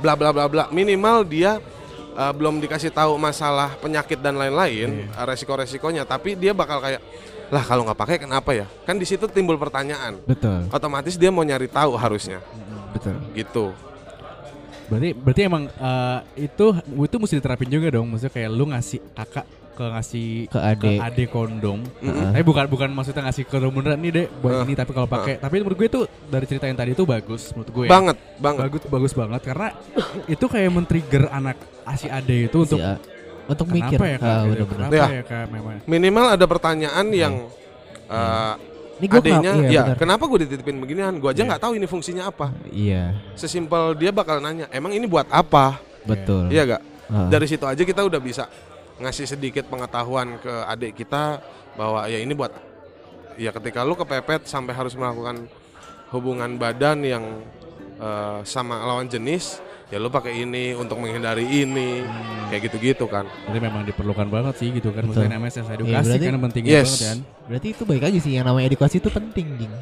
[0.00, 0.64] bla bla bla bla.
[0.72, 1.60] Minimal dia
[2.16, 6.08] eh, belum dikasih tahu masalah penyakit dan lain-lain eh, resiko-resikonya.
[6.08, 7.02] Tapi dia bakal kayak
[7.52, 8.66] lah kalau nggak pakai kenapa ya?
[8.88, 10.18] Kan di situ timbul pertanyaan.
[10.24, 10.68] Betul.
[10.72, 12.40] otomatis dia mau nyari tahu harusnya.
[12.94, 13.16] Betul.
[13.36, 13.66] gitu.
[14.88, 18.08] Berarti berarti emang eh, itu itu mesti diterapin juga dong.
[18.08, 20.98] Maksudnya kayak lu ngasih kakak ke ngasih Ke adik.
[20.98, 21.82] ade kondom.
[21.98, 22.30] Mm-mm.
[22.30, 25.36] Tapi bukan bukan maksudnya ngasih kondom beneran nih deh buat Eh, ini tapi kalau pakai.
[25.36, 27.84] Tapi menurut gue itu dari cerita yang tadi itu bagus menurut gue.
[27.84, 27.90] ya.
[27.90, 29.68] banget banget Bagus bagus banget karena
[30.26, 31.58] itu kayak men-trigger anak
[31.92, 33.00] si ade itu untuk Si A-
[33.44, 33.98] untuk kenapa mikir.
[34.00, 34.24] ya kak?
[34.24, 34.48] Gitu.
[34.48, 34.78] bener-bener.
[34.80, 35.06] Kenapa Ya.
[35.10, 35.76] ya kak memang?
[35.84, 37.34] minimal ada pertanyaan yang
[38.06, 38.54] eh,
[38.94, 39.96] Ini gue adanya iya, ya bener.
[39.98, 41.48] kenapa gue dititipin beginian gue aja Iya.
[41.50, 46.46] nggak tahu ini fungsinya apa Iya, sesimpel dia bakal nanya emang ini buat apa betul.
[46.46, 47.26] iya gak Ah.
[47.26, 48.46] dari situ aja kita udah bisa
[48.96, 51.42] ngasih sedikit pengetahuan ke adik kita
[51.74, 52.54] bahwa ya ini buat
[53.34, 55.50] ya ketika lu kepepet sampai harus melakukan
[56.10, 57.24] hubungan badan yang
[57.96, 59.58] eh, sama lawan jenis
[59.90, 62.02] ya lu pakai ini untuk menghindari ini
[62.48, 65.04] kayak gitu-gitu kan Jadi memang diperlukan banget sih gitu kan.
[65.04, 66.82] Maksudnya namanya Iya, edukasi berarti- kan pentingnya Yes.
[66.86, 67.18] banget kan.
[67.44, 69.74] Berarti itu baik aja sih yang namanya edukasi itu penting, Jing.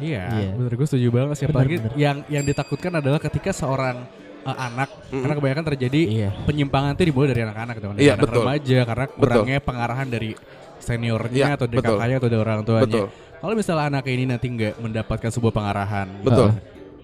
[0.00, 0.50] Iya, Iya.
[0.54, 1.44] bener gue setuju banget sih.
[1.44, 1.92] Bener, Apalagi bener.
[1.94, 4.04] yang yang ditakutkan adalah ketika seorang
[4.42, 5.20] uh, anak, Mm-mm.
[5.20, 6.30] karena kebanyakan terjadi Iya.
[6.44, 8.36] penyimpangan itu dimulai dari anak-anak gitu kan, dari Iya, anak betul.
[8.40, 10.30] remaja karena kurangnya pengarahan dari
[10.78, 11.94] seniornya Iya, atau dari betul.
[11.94, 12.84] kakaknya atau dari orang tuanya.
[12.86, 13.06] betul
[13.40, 16.52] Kalau misalnya anak ini nanti nggak mendapatkan sebuah pengarahan, betul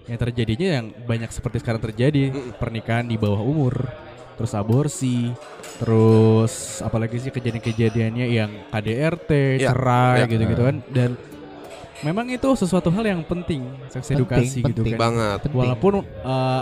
[0.05, 2.55] yang terjadinya yang banyak seperti sekarang terjadi Mm-mm.
[2.55, 3.73] pernikahan di bawah umur,
[4.33, 5.33] terus aborsi,
[5.77, 10.25] terus apalagi sih kejadian-kejadiannya yang KDRT, Ya, cerai ya.
[10.27, 11.09] gitu-gitu kan dan
[11.99, 14.93] memang itu sesuatu hal yang penting seks edukasi gitu penting.
[14.93, 14.99] kan.
[15.01, 15.39] banget.
[15.49, 16.61] Walaupun uh,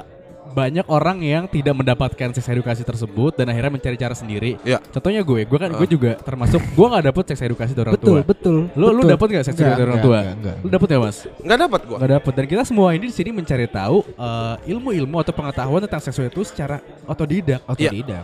[0.51, 4.59] banyak orang yang tidak mendapatkan seks edukasi tersebut dan akhirnya mencari cara sendiri.
[4.61, 4.77] Ya.
[4.91, 5.89] Contohnya gue, gue kan gue Ah.
[5.89, 8.21] juga termasuk gue nggak dapet seks edukasi dari orang betul, tua.
[8.23, 8.57] betul.
[8.75, 9.09] Lu lu betul.
[9.15, 10.17] dapet gak seks Enggak, edukasi dari orang tua?
[10.19, 10.55] enggak, enggak.
[10.61, 11.17] Lu dapet ya mas?
[11.41, 15.15] nggak dapat gua Gak dapet dan kita semua ini di sini mencari tahu uh, ilmu-ilmu
[15.17, 18.23] atau pengetahuan tentang seksual itu secara otodidak Otodidak.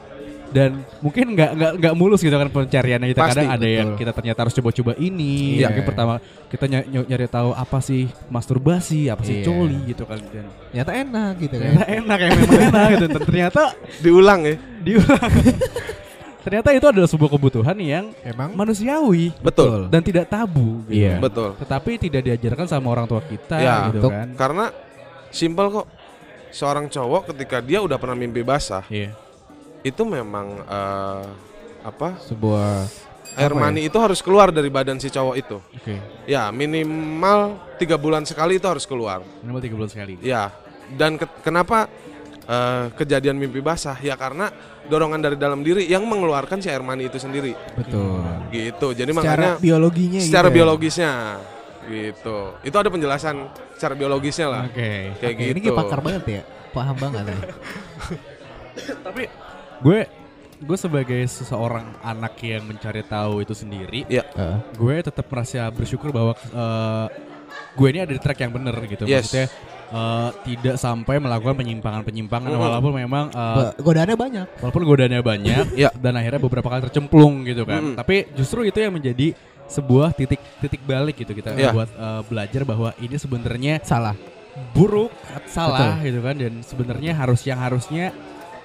[0.52, 3.08] Dan mungkin nggak nggak nggak mulus gitu kan pencariannya.
[3.10, 4.00] Kita Pasti, kadang ada yang betul.
[4.00, 5.58] kita ternyata harus coba-coba ini.
[5.58, 5.68] Iya.
[5.72, 6.14] mungkin pertama
[6.48, 9.46] kita ny- ny- nyari tahu apa sih masturbasi apa sih Iya.
[9.48, 10.20] coli gitu kan.
[10.22, 11.64] Dan Ternyata enak gitu kan.
[11.72, 13.06] ternyata enak ya memang enak gitu.
[13.22, 13.62] Ternyata
[14.00, 14.56] diulang ya?
[14.82, 15.32] Diulang.
[16.42, 18.50] Ternyata itu adalah sebuah kebutuhan yang Emang?
[18.52, 19.30] manusiawi.
[19.40, 19.88] Betul.
[19.88, 21.06] Dan tidak tabu gitu.
[21.06, 21.22] Iya.
[21.22, 21.54] betul.
[21.56, 24.28] Tetapi tidak diajarkan sama orang tua kita Ya, gitu untuk- kan.
[24.34, 24.66] Karena
[25.30, 25.88] simpel kok.
[26.52, 29.16] Seorang cowok ketika dia udah pernah mimpi basah iya
[29.82, 31.24] itu memang eh,
[31.82, 32.18] apa?
[32.22, 32.86] Sebuah
[33.32, 33.58] air ya?
[33.58, 35.58] mani itu harus keluar dari badan si cowok itu.
[35.74, 35.96] Oke.
[36.28, 39.24] Ya minimal tiga bulan sekali itu harus keluar.
[39.42, 40.14] Minimal tiga bulan sekali.
[40.22, 40.52] Ya
[40.94, 41.88] dan ke- kenapa
[42.44, 43.98] eh, kejadian mimpi basah?
[43.98, 44.52] Ya karena
[44.86, 47.56] dorongan dari dalam diri yang mengeluarkan si air mani itu sendiri.
[47.74, 48.22] Betul.
[48.52, 48.92] gitu.
[48.92, 50.58] Jadi Secara makanya biologinya secara gitu ya.
[50.60, 51.14] biologisnya.
[51.82, 52.38] Gitu.
[52.62, 53.36] Itu ada penjelasan
[53.74, 54.64] secara biologisnya lah.
[54.70, 55.18] Oke.
[55.18, 56.42] Kayak Oke, gitu Ini kayak pakar banget ya.
[56.72, 57.40] Paham banget ya.
[59.06, 59.24] tapi
[59.82, 60.00] gue
[60.62, 64.58] gue sebagai seseorang anak yang mencari tahu itu sendiri ya Heeh.
[64.72, 67.06] gue tetap merasa bersyukur bahwa eh,
[67.74, 69.26] gue ini ada di track yang bener gitu Yes.
[69.26, 69.48] maksudnya
[69.92, 72.62] eh, tidak sampai melakukan penyimpangan-penyimpangan Mhm.
[72.62, 74.46] walaupun memang Ba- Godaannya banyak.
[74.62, 75.90] walaupun godaannya banyak Ya.
[75.92, 77.96] dan akhirnya beberapa kali tercemplung gitu kan Mhm.
[77.98, 79.34] tapi justru itu yang menjadi
[79.66, 81.74] sebuah titik titik balik gitu kita Ya.
[81.74, 84.14] buat eh, belajar bahwa ini sebenarnya Salah.
[84.76, 85.10] buruk
[85.48, 88.12] salah gitu kan dan sebenarnya harus yang harusnya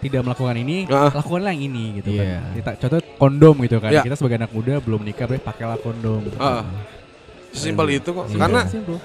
[0.06, 1.10] tidak melakukan ini Ah.
[1.10, 2.22] lakukanlah yang ini gitu Iya.
[2.22, 4.02] kan kita contoh kondom gitu kan Ya.
[4.02, 6.64] kita sebagai anak muda belum nikah boleh pakailah kondom Ah.
[7.50, 8.38] Simpel itu kok Iya.
[8.38, 8.96] karena Simpel.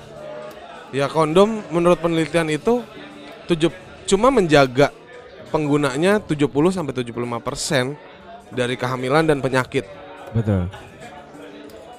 [0.91, 2.83] ya kondom menurut penelitian itu
[3.45, 3.71] tujuh
[4.03, 4.91] cuma menjaga
[5.47, 7.95] penggunanya 70 sampai 75 persen
[8.49, 9.87] dari kehamilan dan penyakit
[10.31, 10.67] Betul.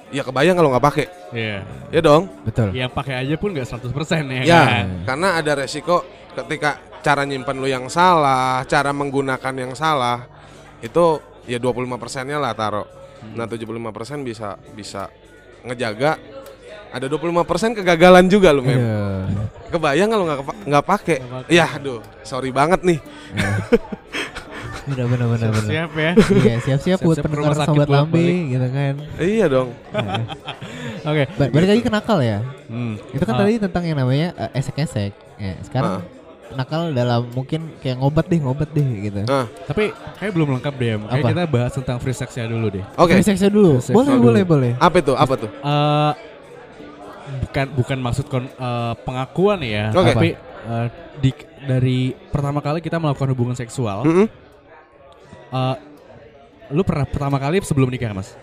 [0.09, 1.57] ya kebayang kalau nggak pakai Iya.
[1.89, 2.69] ya dong Betul.
[2.71, 7.55] yang pakai aja pun nggak 100% ya, ya kan karena ada resiko ketika cara nyimpan
[7.55, 10.23] lu yang salah cara menggunakan yang salah
[10.79, 12.87] itu ya 25 persennya lah taruh
[13.33, 15.11] nah 75 persen bisa bisa
[15.61, 16.15] ngejaga
[16.89, 19.47] ada 25 persen kegagalan juga lu men Aduh.
[19.69, 21.51] kebayang kalau nggak nggak pakai Nggak pakai.
[21.51, 22.99] ya aduh sorry banget nih
[24.83, 25.63] Bener bener bener bener.
[25.65, 26.11] siap ya
[26.43, 28.19] Iya siap-siap buat Siap-siap ke pendengar sobat lambe
[28.51, 28.93] gitu kan.
[29.17, 29.69] iya dong
[31.07, 32.43] oke Ba- Balik lagi ke nakal ya.
[32.67, 32.99] Hmm.
[33.09, 35.11] Itu kan Ah, tadi tentang yang namanya eh, esek-esek.
[35.35, 36.22] Ya, sekarang Ah.
[36.53, 39.21] Nakal dalam mungkin kayak ngobat deh, ngobat deh gitu.
[39.23, 41.27] nah tapi kayak belum lengkap deh kayak Apa?
[41.29, 43.77] kita bahas tentang free sexnya dulu deh oke Free sex-nya dulu.
[43.77, 44.23] Free sex Boleh, dulu.
[44.23, 44.71] boleh, boleh.
[44.77, 46.11] apa itu apa tuh Eh,
[47.39, 50.11] bukan bukan maksud kon- eh, pengakuan ya, Oke.
[50.11, 50.85] tapi eh,
[51.17, 51.31] di
[51.63, 54.27] dari pertama kali kita melakukan hubungan seksual, Mm-mm.
[55.49, 55.75] eh,
[56.69, 58.35] lu pernah pertama kali sebelum nikah mas?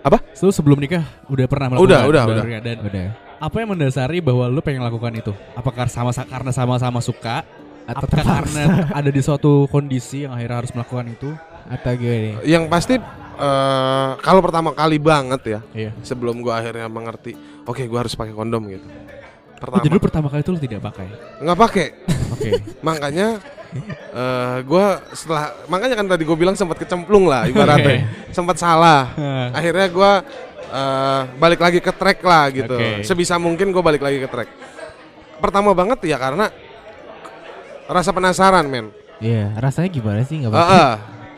[0.00, 0.20] Apa?
[0.36, 1.88] Lu sebelum nikah udah pernah melakukan?
[1.88, 2.44] Udah, udah, udah.
[2.44, 2.60] nikah?
[2.60, 3.06] Dan Udah.
[3.44, 5.32] Apa yang mendasari bahwa lu pengen lakukan itu?
[5.52, 7.44] Apakah sama karena sama-sama suka?
[7.84, 8.64] Atau Apakah karena
[8.98, 11.30] ada di suatu kondisi yang akhirnya harus melakukan itu?
[11.64, 12.36] Atau gini.
[12.44, 13.00] yang pasti
[13.34, 15.90] eh, kalau pertama kali banget ya Iya.
[16.00, 20.26] sebelum gua akhirnya mengerti oke gua harus pakai kondom gitu Oh, pertama jadi lu pertama
[20.28, 21.08] kali itu lu tidak pakai?
[21.40, 21.86] nggak pakai
[22.30, 22.50] Oke.
[22.86, 23.40] makanya
[24.12, 29.08] eh gua setelah makanya kan tadi gue bilang sempat kecemplung lah ibaratnya sempat salah
[29.50, 30.20] akhirnya gua
[30.74, 33.00] eh, balik lagi ke track lah gitu Oke.
[33.02, 34.50] sebisa mungkin gue balik lagi ke track
[35.36, 36.50] pertama banget ya karena
[37.86, 40.74] rasa penasaran men Iya, rasanya gimana sih nggak apa-apa.
[40.74, 40.94] ah.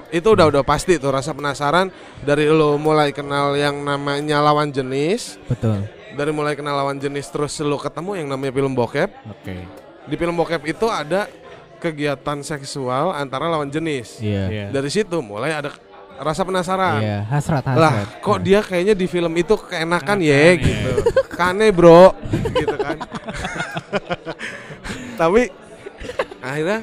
[0.09, 5.37] itu udah udah pasti tuh rasa penasaran dari lo mulai kenal yang namanya lawan jenis
[5.44, 5.85] Betul.
[6.12, 9.66] dari mulai kenal lawan jenis terus lo ketemu yang namanya film bokep Oke.
[10.03, 11.29] di film bokep itu ada
[11.77, 14.44] kegiatan seksual antara lawan jenis Iya.
[14.49, 14.66] Iya.
[14.72, 15.75] dari situ mulai ada
[16.18, 16.98] rasa penasaran.
[16.98, 17.79] Iya, hasrat hasrat.
[17.79, 20.90] Lah, kok dia kayaknya di film itu keenakan ya gitu.
[21.31, 22.12] Kane, Bro.
[22.57, 22.96] gitu kan.
[25.20, 25.42] Tapi
[26.38, 26.79] akhirnya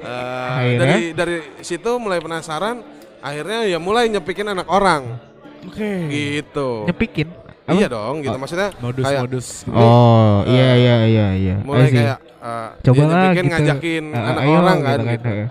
[0.00, 0.80] eh, Akhirnya?
[0.80, 2.80] dari dari situ mulai penasaran,
[3.18, 5.18] akhirnya ya mulai nyepikin anak orang.
[5.62, 5.90] Oke.
[6.08, 6.68] Gitu.
[6.86, 7.28] nyepikin.
[7.62, 8.34] Iya dong, gitu.
[8.34, 8.40] Oh.
[8.42, 9.46] Maksudnya kayak Modus-modus.
[9.70, 11.56] Oh, Eh, iya iya iya iya.
[11.62, 13.52] mulai kayak eh, coba lah nyepikin gitu.
[13.54, 14.98] ngajakin Eh, anak ayo, orang kan.
[14.98, 15.28] gitu gitu.
[15.30, 15.48] eh.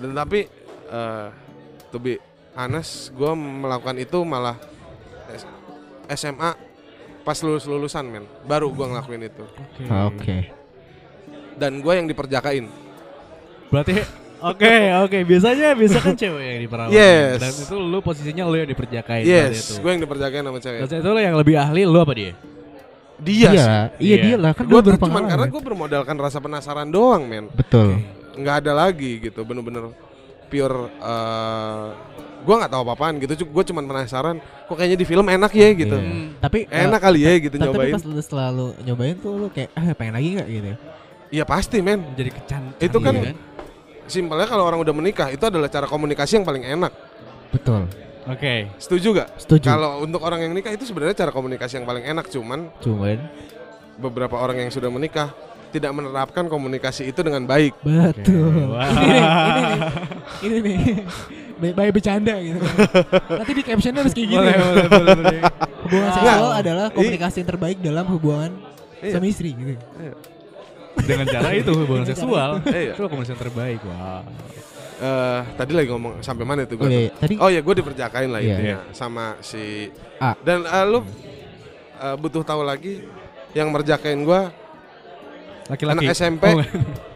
[0.00, 0.40] Dan tapi
[0.88, 1.26] eh
[1.92, 2.16] to be
[2.56, 4.56] honest, gue melakukan itu malah
[6.10, 6.50] SMA
[7.22, 9.44] pas lulus lulusan men, baru gue ngelakuin itu.
[9.46, 9.84] Oke.
[9.86, 10.36] Oke.
[11.54, 12.66] Dan gue yang diperjakain.
[13.70, 13.94] Berarti
[14.42, 15.22] Oke, oke.
[15.22, 16.90] Biasanya biasa kan cewek yang diperawan.
[16.90, 17.38] Yes.
[17.38, 19.22] Dan itu lu posisinya lu yang diperjakain.
[19.22, 20.90] Yes, gue yang diperjakain sama cewek.
[20.90, 22.34] Dan itu lu yang lebih ahli lu apa dia?
[23.22, 23.70] Dia Iya, sih.
[24.02, 27.54] iya dia lah kan Gue cuman karena gue bermodalkan rasa penasaran doang men.
[27.54, 28.02] Betul.
[28.34, 29.94] Nggak ada lagi gitu, bener-bener
[30.52, 30.92] pure.
[30.92, 31.86] eh
[32.42, 33.32] gue nggak tahu apa-apaan gitu.
[33.48, 34.36] Gue cuman penasaran.
[34.68, 35.96] Kok kayaknya di film enak ya gitu.
[35.96, 36.36] Iya.
[36.42, 37.94] Tapi eh, Enak kali ya gitu tapi nyobain.
[37.94, 40.68] pas lu selalu nyobain tuh lu kayak ah pengen lagi nggak gitu.
[41.32, 42.02] Iya pasti men.
[42.12, 42.62] Jadi kecan.
[42.76, 43.36] Itu kan- canggih
[44.02, 46.92] Simpelnya kalau orang udah menikah itu adalah cara komunikasi yang paling enak.
[47.54, 47.86] Betul.
[48.26, 48.68] Oke.
[48.76, 49.28] Setuju gak?
[49.40, 49.66] Setuju.
[49.66, 52.26] Kalau untuk orang yang nikah itu sebenarnya cara komunikasi yang paling enak.
[52.28, 53.18] Cuman Cuman
[53.96, 55.30] beberapa orang yang sudah menikah
[55.72, 57.72] tidak menerapkan komunikasi itu dengan baik.
[57.80, 58.68] betul.
[58.70, 58.84] Wah.
[58.84, 59.22] Ini nih,
[60.44, 60.58] ini nih.
[60.58, 60.80] Ini nih.
[61.54, 62.58] Baik baik bercanda gitu.
[63.32, 64.36] Nanti di captionnya harus kayak gini.
[64.36, 65.40] Boleh, boleh, boleh, boleh.
[65.82, 66.12] Hubungan Ah.
[66.12, 66.60] seksual Nggak.
[66.60, 68.50] adalah komunikasi yang terbaik dalam hubungan
[68.98, 69.12] Iya.
[69.12, 69.72] suami istri gitu.
[71.02, 72.50] Dengan cara itu hubungan seksual.
[72.66, 72.92] Iya.
[72.92, 73.80] Itu komunikasi yang terbaik.
[73.82, 74.22] Wah.
[74.98, 76.88] Eh, tadi lagi ngomong sampai mana itu Oh, gue?
[76.88, 78.54] iya, tadi Oh ya gue diperjakain lah Iya.
[78.54, 80.34] intinya sama si A.
[80.36, 81.02] Dan eh, lu
[81.96, 83.02] eh, butuh tahu lagi
[83.52, 84.40] yang merjakain gue
[85.64, 85.98] Laki-laki.
[86.00, 86.62] anak SMP Oh,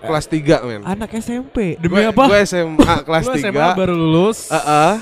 [0.02, 0.80] kelas 3 men.
[0.82, 1.56] anak SMP.
[1.76, 2.22] Demi Gue- apa?
[2.24, 3.42] Gue SMA kelas Lu 3.
[3.44, 4.94] SMA baru lulus Heeh,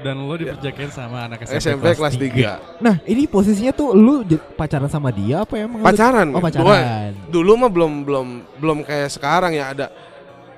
[0.00, 2.50] dan lu diperjakain sama anak SMP, SMP kelas 3.
[2.78, 4.24] Nah, ini posisinya tuh lu
[4.54, 6.28] pacaran sama dia apa emang Pacaran.
[6.30, 6.64] Oh, pacaran.
[6.64, 8.26] Gua- dulu mah belum belum
[8.56, 9.86] belum kayak sekarang ya ada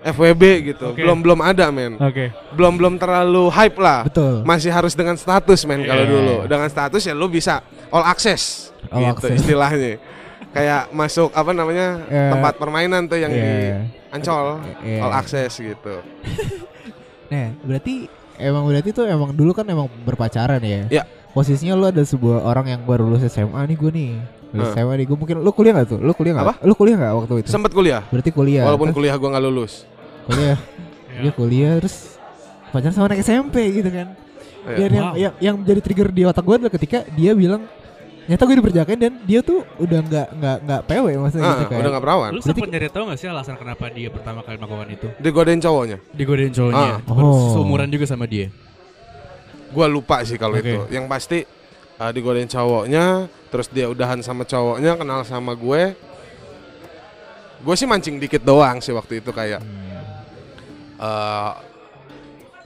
[0.02, 0.90] FWB gitu.
[0.90, 0.98] Oke.
[0.98, 1.94] Belum belum ada men.
[1.94, 2.34] Oke.
[2.52, 4.02] Belum belum terlalu hype lah.
[4.02, 4.42] Betul.
[4.42, 6.10] Masih harus dengan status men kalau Iya.
[6.10, 6.34] dulu.
[6.44, 9.38] Dengan status ya lu bisa all access All gitu access.
[9.38, 9.94] istilahnya.
[10.52, 13.88] Kayak masuk apa namanya Eh, tempat permainan tuh yang di Iya.
[14.10, 15.00] Ancol Iya.
[15.00, 15.94] all access gitu.
[17.28, 20.84] Nah, berarti emang berarti tuh emang dulu kan emang berpacaran ya?
[20.90, 21.02] Iya.
[21.32, 24.10] Posisinya lu ada sebuah orang yang baru lulus SMA nih gue nih.
[24.52, 24.76] Lulus Hah.
[24.76, 25.98] SMA nih gue mungkin lu kuliah gak tuh?
[25.98, 26.44] Lu kuliah gak?
[26.44, 26.54] Apa?
[26.60, 27.48] Lu kuliah gak waktu itu?
[27.48, 28.04] Sempet kuliah.
[28.04, 28.68] berarti kuliah.
[28.68, 29.88] Walaupun Kan kuliah gua nggak lulus.
[30.22, 30.60] kuliah.
[31.08, 31.20] Ya.
[31.24, 32.20] Dia kuliah terus
[32.68, 34.12] pacaran sama anak SMP gitu kan.
[34.62, 34.76] Iya.
[34.76, 35.14] Dan yang, Wow.
[35.16, 37.64] yang yang jadi trigger di otak gue adalah ketika dia bilang
[38.22, 41.78] nyata gue diperjakain dan dia tuh udah nggak nggak nggak PW maksudnya Ah, gitu kan.
[41.82, 42.30] udah nggak perawan.
[42.30, 45.06] Lu sempat nyari tahu gak sih alasan kenapa dia pertama kali melakukan itu?
[45.18, 45.98] Digodain cowoknya.
[46.10, 47.02] Digodain cowoknya.
[47.02, 47.10] Ah.
[47.10, 47.50] Oh.
[47.52, 48.46] Seumuran juga sama dia.
[49.70, 50.62] Gua lupa sih kalau Oke.
[50.62, 50.78] itu.
[50.88, 51.38] Yang pasti
[51.96, 53.04] uh, digodain cowoknya,
[53.48, 55.96] terus dia udahan sama cowoknya, kenal sama gue.
[57.58, 60.02] Gue sih mancing dikit doang sih waktu itu kayak Hmm.
[60.98, 61.52] uh,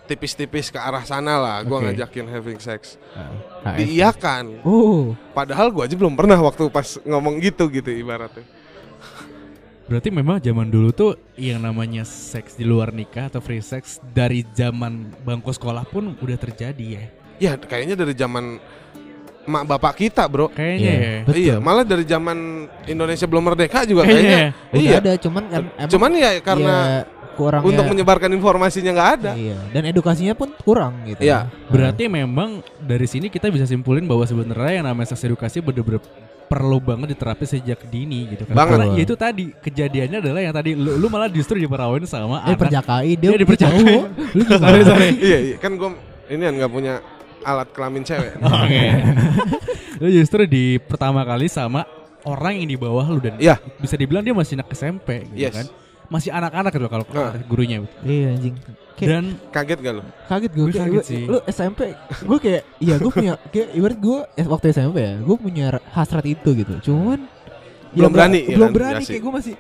[0.07, 1.59] tipis-tipis ke arah sana lah.
[1.67, 1.85] Gue Oke.
[1.91, 2.97] ngajakin having sex.
[3.13, 4.63] Ah, Diiyakan.
[4.63, 8.47] Oh, Padahal gue aja belum pernah waktu pas ngomong gitu gitu ibaratnya.
[9.87, 14.43] Berarti memang zaman dulu tuh yang namanya seks di luar nikah atau free sex dari
[14.43, 17.05] zaman bangku sekolah pun udah terjadi ya.
[17.37, 18.59] Ya kayaknya dari zaman
[19.47, 20.47] mak bapak kita bro.
[20.49, 20.93] Kayaknya Iya.
[20.93, 21.15] ya.
[21.23, 21.35] Betul.
[21.39, 22.39] Iya, malah dari zaman
[22.85, 24.49] Indonesia belum merdeka juga Kayaknya kayaknya.
[24.69, 24.97] udah Iya.
[24.99, 29.33] ada cuman kan emang Cuman ya karena ya, kurang untuk ya, menyebarkan informasinya nggak ada.
[29.33, 31.21] Iya, dan edukasinya pun kurang gitu.
[31.21, 31.47] Iya.
[31.67, 36.01] Berarti memang dari sini kita bisa simpulin bahwa sebenarnya yang namanya seks edukasi bener-bener
[36.47, 38.55] perlu banget diterapi sejak dini gitu kan.
[38.55, 38.79] Banget.
[38.79, 42.55] Karena ya itu tadi kejadiannya adalah yang tadi lu, lu malah justru diperawain sama Eh
[42.55, 42.59] anak.
[42.63, 43.83] perjakai dia, Dia dia diperjakain.
[43.83, 44.05] cowok.
[44.31, 44.63] Lu gimana?
[44.71, 45.09] Sorry, sorry.
[45.19, 45.91] iya, iya, kan gue
[46.29, 46.95] ini kan nggak punya
[47.47, 48.35] alat kelamin cewek.
[48.43, 48.83] Oke.
[49.97, 51.87] lu justru di pertama kali sama
[52.23, 53.57] orang yang di bawah lu dan Iya.
[53.77, 55.55] bisa dibilang dia masih anak SMP gitu Yes.
[55.55, 55.67] kan.
[56.07, 57.35] Masih anak-anak gitu kalau Nah.
[57.45, 57.83] gurunya.
[58.01, 58.55] Iya anjing.
[58.95, 60.03] Kayak Dan Kaget gak lo?
[60.25, 61.25] kaget gue Gue kaget lu- sih.
[61.25, 65.37] Lu SMP, gue kayak iya gue punya kayak ibarat gue eh, waktu SMP ya, gue
[65.37, 66.75] punya hasrat itu gitu.
[66.83, 67.21] Cuman
[67.93, 68.75] Belum nggak- berani ya belum kan?
[68.75, 69.55] berani Ya kayak gue masih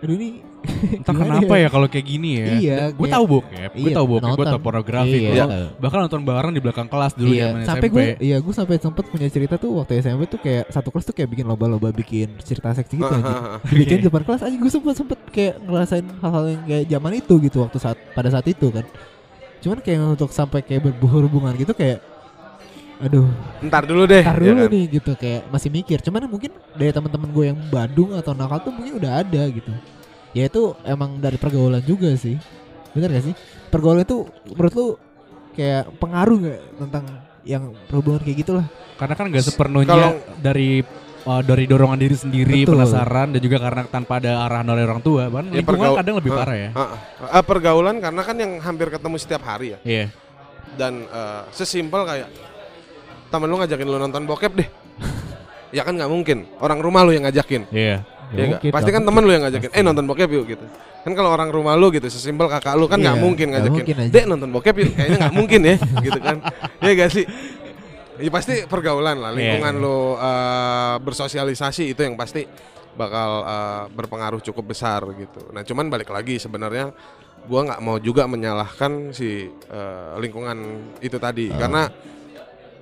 [0.00, 0.40] aduh ini
[1.00, 2.46] entah gimana kenapa ya kalau kayak gini ya.
[2.56, 5.28] Iya, gue tahu bokep, gue iya, tahu bokep, gue tahu pornografi, Iya.
[5.28, 5.66] gua tahu.
[5.80, 7.94] bahkan nonton bareng di belakang kelas dulu iya, zaman sampai SMP.
[7.96, 11.14] gue iya gue sampai sempet punya cerita tuh waktu SMP tuh kayak satu kelas tuh
[11.16, 13.40] kayak bikin lomba-lomba bikin cerita seksi gitu anjing.
[13.80, 14.04] bikin Oke.
[14.08, 17.78] depan kelas aja gue sempet sempet kayak ngerasain hal-hal yang kayak zaman itu gitu waktu
[17.80, 18.84] saat pada saat itu kan
[19.60, 22.00] cuman kayak untuk sampai kayak berhubungan gitu kayak
[23.00, 23.28] aduh
[23.60, 24.20] Ntar dulu deh.
[24.20, 24.70] tar ya dulu kan?
[24.70, 28.72] nih gitu kayak masih mikir cuman mungkin dari teman-teman gue yang Bandung atau nakal tuh
[28.72, 29.72] mungkin udah ada gitu
[30.30, 32.36] ya itu emang dari pergaulan juga sih
[32.90, 33.34] bener gak sih
[33.66, 34.86] pergaulan itu menurut lu
[35.50, 37.04] kayak pengaruh nggak tentang
[37.40, 38.66] yang perhubungan kayak gitulah.
[38.94, 40.84] Karena kan nggak sepenuhnya Kalau- dari
[41.24, 42.76] uh, dari dorongan diri sendiri, Betul.
[42.76, 45.26] penasaran dan juga karena tanpa ada arahan dari orang tua.
[45.26, 46.70] Bahkan Ya, lingkungan kadang lebih Ah, parah ya.
[46.70, 46.88] ah,
[47.32, 49.78] ah, pergaulan karena kan yang hampir ketemu setiap hari ya.
[49.82, 50.04] Iya.
[50.76, 52.28] Dan eh, sesimpel kayak
[53.30, 54.68] temen lu ngajakin lu nonton bokep deh.
[55.76, 56.38] ya kan nggak mungkin.
[56.58, 57.70] Orang rumah lu yang ngajakin.
[57.70, 58.02] Iya.
[58.30, 58.62] Ya nggak?
[58.62, 59.70] mungkin, Pasti kan temen lu yang ngajakin.
[59.74, 60.66] Eh nonton bokep yuk gitu.
[61.00, 63.74] Kan kalau orang rumah lu gitu, sesimpel kakak lu kan nggak Iya, mungkin nggak ngajakin.
[63.82, 64.10] mungkin aja.
[64.12, 64.90] Dek nonton bokep yuk.
[64.94, 66.36] Kayaknya nggak mungkin ya, gitu kan.
[66.78, 67.24] Ya gak sih?
[68.20, 69.82] Ya pasti pergaulan lah, lingkungan Iya.
[69.82, 72.44] lu eh, bersosialisasi itu yang pasti
[72.92, 75.50] bakal eh, berpengaruh cukup besar gitu.
[75.50, 76.92] Nah cuman balik lagi sebenarnya
[77.48, 80.58] gua nggak mau juga menyalahkan si eh, lingkungan
[81.00, 81.88] itu tadi karena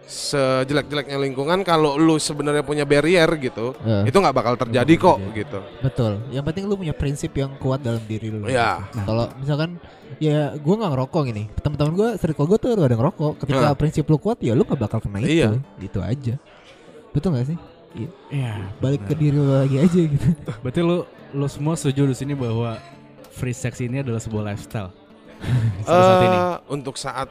[0.09, 4.09] sejelek-jeleknya lingkungan kalau lu sebenarnya punya barrier gitu Eh.
[4.09, 5.61] itu nggak bakal terjadi kok gitu.
[5.85, 6.13] Betul.
[6.33, 8.49] Yang penting lu punya prinsip yang kuat dalam diri lu.
[8.49, 8.89] Ya.
[8.97, 9.77] Nah, kalau misalkan
[10.17, 13.33] ya gue nggak ngerokok gini, teman-teman gue circle gue tuh ada ngerokok.
[13.45, 13.77] Ketika Nah.
[13.77, 15.45] prinsip lu kuat ya lu nggak bakal kena itu.
[15.45, 15.49] Iya.
[15.79, 16.35] Itu aja.
[17.13, 17.59] Betul gak sih?
[17.93, 18.09] Iya.
[18.33, 18.53] Iya.
[18.81, 20.27] Balik ke diri lu lagi aja gitu.
[20.65, 21.05] Berarti lu
[21.37, 22.81] lu semua setuju di sini bahwa
[23.29, 24.89] free sex ini adalah sebuah lifestyle.
[25.85, 26.39] Sampai saat ini.
[26.41, 27.29] Eh, untuk saat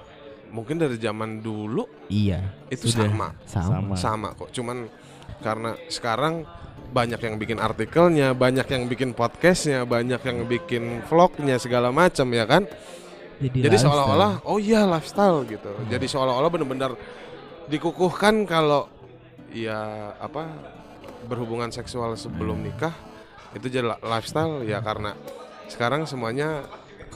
[0.51, 2.41] mungkin dari zaman dulu iya.
[2.71, 3.07] itu Sudah.
[3.09, 3.95] sama Sama.
[3.95, 4.29] Sama.
[4.35, 4.87] kok cuman
[5.43, 6.47] karena sekarang
[6.87, 12.47] banyak yang bikin artikelnya banyak yang bikin podcastnya banyak yang bikin vlognya segala macam ya
[12.47, 12.63] kan
[13.37, 16.91] Jadi, jadi seolah-olah oh iya lifestyle gitu jadi seolah-olah benar-benar
[17.67, 18.87] dikukuhkan kalau
[19.51, 20.47] ya apa
[21.27, 22.95] berhubungan seksual sebelum nikah
[23.53, 25.11] itu jadi li- lifestyle ya karena
[25.67, 26.63] sekarang semuanya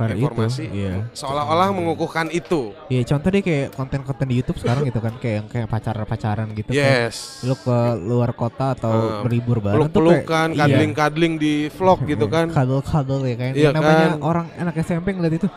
[0.10, 0.94] Informasi itu, iya.
[1.12, 5.48] seolah-olah mengukuhkan itu Iya, contoh deh kayak konten-konten di YouTube sekarang gitu kan, kayak yang
[5.48, 6.70] kayak pacaran-pacaran gitu.
[6.70, 6.82] kan.
[7.06, 10.60] yes Lu ke luar kota atau Eh, berlibur bareng tuh kayak peluk-pelukan iya.
[10.60, 13.52] kadling-kadling di vlog gitu kan Cuddle-cuddle ya kan.
[13.54, 14.22] Iya namanya kan?
[14.22, 15.48] orang anak SMP ngeliat itu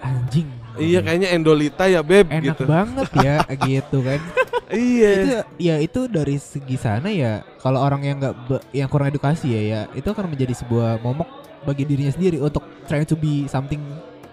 [0.00, 0.48] anjing.
[0.74, 2.64] Iya kayaknya Endolita ya beb enak gitu.
[2.66, 3.36] banget ya
[3.70, 4.20] gitu kan.
[4.66, 5.12] Iya.
[5.14, 5.28] itu
[5.60, 8.34] ya itu dari segi sana ya kalau orang yang nggak
[8.72, 13.04] yang kurang edukasi ya ya itu akan menjadi sebuah momok bagi dirinya sendiri untuk trying
[13.04, 13.80] to be something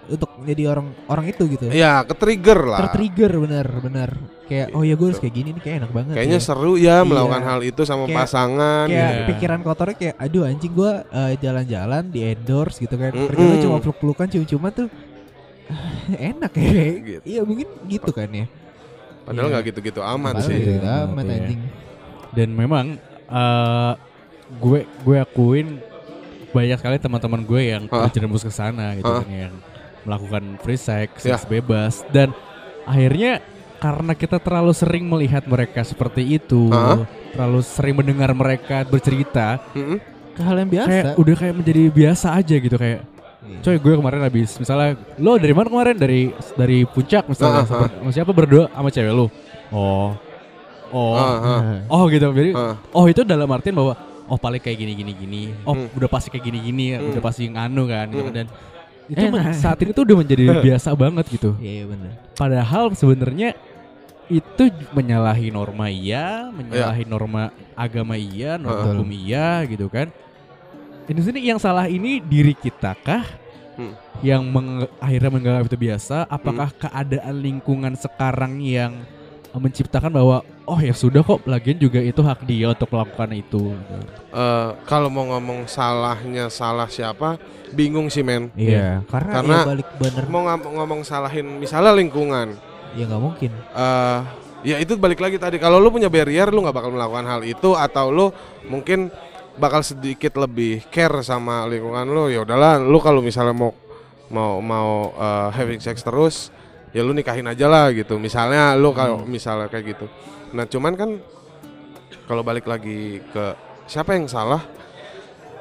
[0.05, 1.65] untuk jadi orang orang itu gitu.
[1.67, 2.79] Iya, ke trigger lah.
[2.83, 4.09] Tertrigger bener-bener
[4.43, 6.13] kayak oh ya gue harus kayak gini nih kayak enak banget.
[6.13, 6.43] Kayaknya ya.
[6.43, 7.47] seru ya melakukan Iya.
[7.47, 8.85] hal itu sama Kayak- pasangan.
[8.85, 9.25] kayak Iya.
[9.31, 10.91] pikiran kotornya kayak aduh anjing gue
[11.37, 13.11] jalan-jalan di endorse gitu kan.
[13.11, 13.27] Mm-mm.
[13.29, 14.87] Ternyata cuma peluk-pelukan cium-ciuman tuh
[16.33, 16.71] enak ya.
[16.99, 17.21] Gitu.
[17.23, 18.45] Iya mungkin gitu kan ya.
[19.21, 19.53] Padahal Iya.
[19.53, 20.57] nggak gitu-gitu amat Padahal sih.
[20.59, 21.35] gitu Iya, amat iya.
[21.39, 21.61] anjing.
[22.31, 22.85] Dan memang
[23.31, 23.93] eh
[24.51, 25.67] gue gue akuin
[26.51, 28.07] banyak sekali teman-teman gue yang Hah?
[28.07, 29.55] terjerumus ke sana gitu kan yang
[30.01, 31.35] melakukan free sex, Ya.
[31.35, 32.33] seks bebas dan
[32.83, 33.39] akhirnya
[33.77, 37.01] karena kita terlalu sering melihat mereka seperti itu, Hah?
[37.31, 39.97] terlalu sering mendengar mereka bercerita, Mm-mm.
[40.31, 40.87] Ke hal yang biasa.
[40.87, 43.01] kayak udah kayak menjadi biasa aja gitu kayak
[43.41, 43.57] Iya.
[43.59, 48.11] Coy gue kemarin habis misalnya lo dari mana kemarin dari dari puncak misalnya sama, sama
[48.13, 49.33] siapa berdua sama cewek lo
[49.73, 50.13] oh
[50.93, 52.77] oh ah, Nah, oh gitu jadi ah.
[52.93, 53.97] oh itu dalam artian bahwa
[54.31, 55.91] oh paling kayak gini gini gini oh Hmm.
[55.91, 57.11] udah pasti kayak gini gini Hmm.
[57.11, 58.23] udah pasti nganu kan gitu.
[58.23, 58.31] Hmm.
[58.33, 58.47] dan
[59.05, 59.51] itu Enak.
[59.53, 62.11] saat ini tuh udah menjadi biasa banget gitu Iya iya benar.
[62.33, 63.49] padahal sebenarnya
[64.25, 67.43] itu menyalahi norma iya menyalahi norma
[67.75, 70.07] agama iya norma hukum iya gitu kan
[71.03, 73.27] ini sini yang salah ini diri kita kah
[73.71, 73.95] Hmm.
[74.21, 78.99] yang meng- akhirnya menganggap itu biasa apakah keadaan lingkungan sekarang yang
[79.49, 81.43] menciptakan bahwa oh ya sudah kok.
[81.43, 83.75] Lagian juga itu hak dia untuk melakukan itu.
[84.31, 87.36] Eh, kalau mau ngomong salahnya salah siapa,
[87.75, 88.47] bingung sih men.
[88.55, 90.23] Iya, karena, Karena ya balik bener.
[90.31, 92.55] Mau ngam- ngomong salahin misalnya lingkungan.
[92.91, 93.51] ya nggak mungkin.
[93.55, 94.19] eh
[94.63, 95.60] ya itu balik lagi tadi.
[95.60, 98.25] Kalau lu punya barrier lu nggak bakal melakukan hal itu atau lu
[98.67, 99.07] mungkin
[99.55, 102.27] bakal sedikit lebih care sama lingkungan lu.
[102.31, 103.71] Ya udahlah lu kalau misalnya mau
[104.31, 106.51] mau mau eh, having sex terus
[106.91, 108.19] ya lu nikahin aja lah gitu.
[108.19, 110.07] Misalnya lu kalau misalnya kayak gitu
[110.51, 111.09] nah cuman kan
[112.27, 113.45] kalau balik lagi ke
[113.87, 114.63] siapa yang salah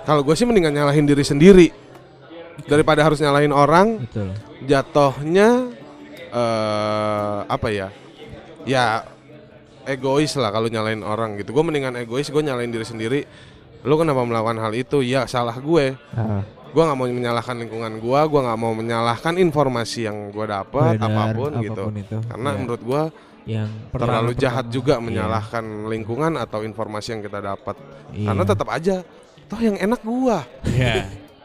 [0.05, 1.69] kalau gue sih mendingan nyalahin diri sendiri
[2.67, 4.03] daripada harus nyalahin orang.
[4.05, 4.33] Betul.
[4.61, 5.73] jatuhnya
[6.31, 7.89] eh apa ya?
[8.69, 9.09] Ya
[9.89, 11.57] egois lah kalau nyalain orang gitu.
[11.57, 13.21] Gue mendingan egois gue nyalain diri sendiri.
[13.81, 15.01] Lu kenapa melakukan hal itu?
[15.01, 15.97] Ya salah gue.
[16.13, 21.03] Ah, gue nggak mau menyalahkan lingkungan gue gue nggak mau menyalahkan informasi yang gue dapat
[21.03, 21.85] benar, apa pun, gitu.
[21.99, 22.19] itu.
[22.31, 23.03] karena Ya, menurut gue
[23.45, 25.03] yang terlalu pertama- jahat juga Iya.
[25.03, 27.77] menyalahkan lingkungan atau informasi yang kita dapat
[28.11, 28.27] iya.
[28.29, 28.97] karena tetap aja
[29.47, 30.37] toh yang enak gue
[30.73, 30.95] ya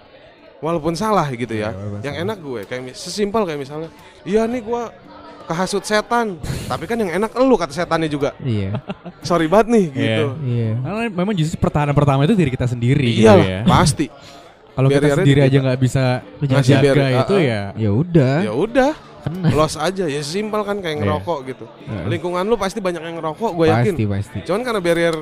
[0.65, 2.25] walaupun salah gitu ya walaupun yang salah.
[2.25, 3.89] enak gue kayak sesimpel kayak misalnya
[4.23, 4.83] iya nih gue
[5.45, 6.35] kehasut setan
[6.71, 8.81] tapi kan yang enak elu kata setannya juga Iya.
[9.27, 9.95] sorry banget nih Iya.
[9.95, 10.71] gitu Iya.
[10.79, 14.09] karena memang justru pertahanan pertama itu diri kita sendiri gitu iya ya pasti
[14.75, 16.03] kalau kita sendiri di aja nggak bisa
[16.35, 17.41] menjaga barrier, itu ah.
[17.41, 18.35] ya Ya udah.
[18.43, 18.91] ya udah
[19.25, 19.49] kena.
[19.49, 21.01] Los aja ya simpel kan kayak Iya.
[21.01, 21.65] ngerokok gitu.
[21.83, 22.05] Heeh.
[22.07, 23.91] Lingkungan lu pasti banyak yang ngerokok, gue yakin.
[23.91, 24.37] Pasti pasti.
[24.45, 25.15] Cuman karena barrier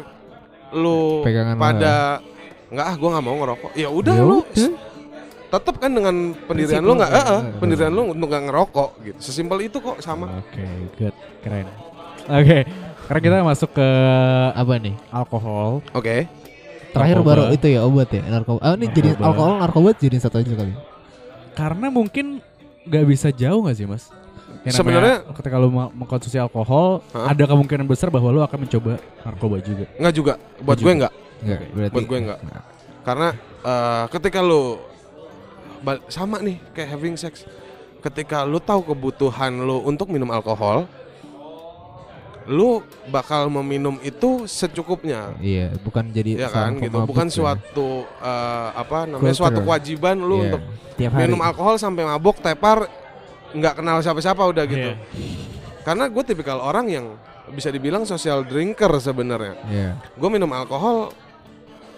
[0.73, 2.19] lu Pegangan pada
[2.67, 3.71] nggak ah gue nggak mau ngerokok.
[3.73, 4.37] Ya udah Ya lu
[5.47, 8.89] tetap kan dengan pendirian Prinsip lu nggak, eh, eh, eh, pendirian lu untuk nggak ngerokok
[9.05, 9.19] gitu.
[9.21, 10.41] Sesimpel itu kok sama.
[10.41, 10.65] Oke,
[10.97, 11.13] good.
[11.39, 11.69] Keren.
[12.25, 12.57] Oke,
[13.05, 13.87] sekarang kita masuk ke
[14.51, 14.95] Apa nih?
[15.09, 15.85] alkohol.
[15.93, 16.25] Oke.
[16.89, 17.29] Terakhir Narkoba.
[17.29, 18.59] baru itu ya obat ya narkoba.
[18.61, 19.25] Ah ini jadi Narkoba.
[19.27, 20.73] alkohol narkoba jadi satu aja kali.
[21.53, 22.25] Karena mungkin
[22.83, 24.07] nggak bisa jauh nggak sih, Mas?
[24.63, 27.31] Sebenarnya- ketika lu ma- mengkonsumsi alkohol, Hah?
[27.31, 29.85] ada kemungkinan besar bahwa lu akan mencoba narkoba juga.
[29.97, 30.33] Nggak juga.
[30.61, 31.13] Buat gue nggak.
[31.73, 31.93] Berarti.
[31.93, 32.39] Buat gue nggak.
[33.03, 33.27] Karena
[33.59, 34.79] eh, ketika lu
[35.81, 37.43] bal- sama nih kayak having sex.
[37.99, 40.87] Ketika lu tahu kebutuhan lu untuk minum alkohol,
[42.43, 45.31] lu bakal meminum itu secukupnya.
[45.39, 47.33] Iya, bukan jadi ya kan gitu bukan ya.
[47.33, 47.89] suatu
[48.19, 49.39] eh, apa namanya Culture.
[49.39, 50.61] suatu kewajiban lu Iya, untuk
[50.93, 51.21] tiap hari.
[51.25, 52.85] minum alkohol sampai mabok tepar
[53.49, 54.97] nggak kenal siapa-siapa udah gitu Iya.
[55.81, 57.05] karena gue tipikal orang yang
[57.49, 59.91] bisa dibilang social drinker sebenarnya Iya.
[60.11, 61.13] gue minum alkohol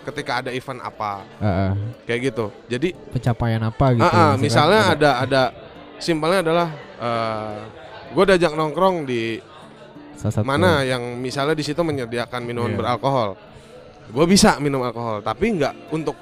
[0.04, 1.72] ketika ada event apa Heeh.
[2.04, 4.04] kayak gitu jadi pencapaian apa gitu.
[4.04, 5.41] ah, ah, misalkan misalnya ada ada
[5.98, 6.68] simpelnya adalah
[8.12, 9.39] gue diajak nongkrong di
[10.16, 12.80] salah satu mana yang misalnya di situ menyediakan minuman Iya.
[12.80, 13.30] beralkohol
[14.05, 16.13] gue bisa minum alkohol tapi nggak untuk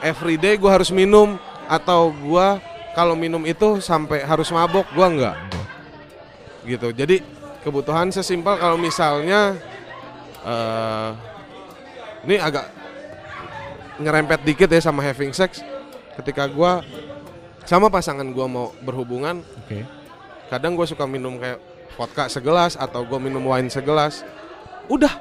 [0.00, 1.34] everyday gue harus minum
[1.66, 2.46] atau gue
[2.94, 5.36] kalau minum itu sampai harus mabok gue nggak
[6.64, 7.20] gitu jadi
[7.60, 9.56] kebutuhan sesimpel kalau misalnya
[10.44, 11.10] eh
[12.24, 12.64] ini agak
[14.00, 15.60] nyerempet dikit ya sama having sex
[16.16, 16.72] ketika gue
[17.64, 19.84] sama pasangan gue mau berhubungan Oke.
[20.48, 21.60] kadang gue suka minum kayak
[21.94, 24.22] vodka segelas atau gue minum wine segelas
[24.86, 25.14] udah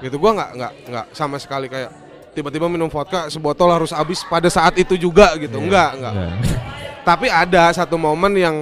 [0.00, 1.90] gitu gue nggak nggak nggak sama sekali kayak
[2.30, 5.64] tiba-tiba minum vodka sebotol harus habis pada saat itu juga gitu Iya.
[5.64, 6.30] enggak enggak Enggak.
[7.08, 8.56] tapi ada satu momen yang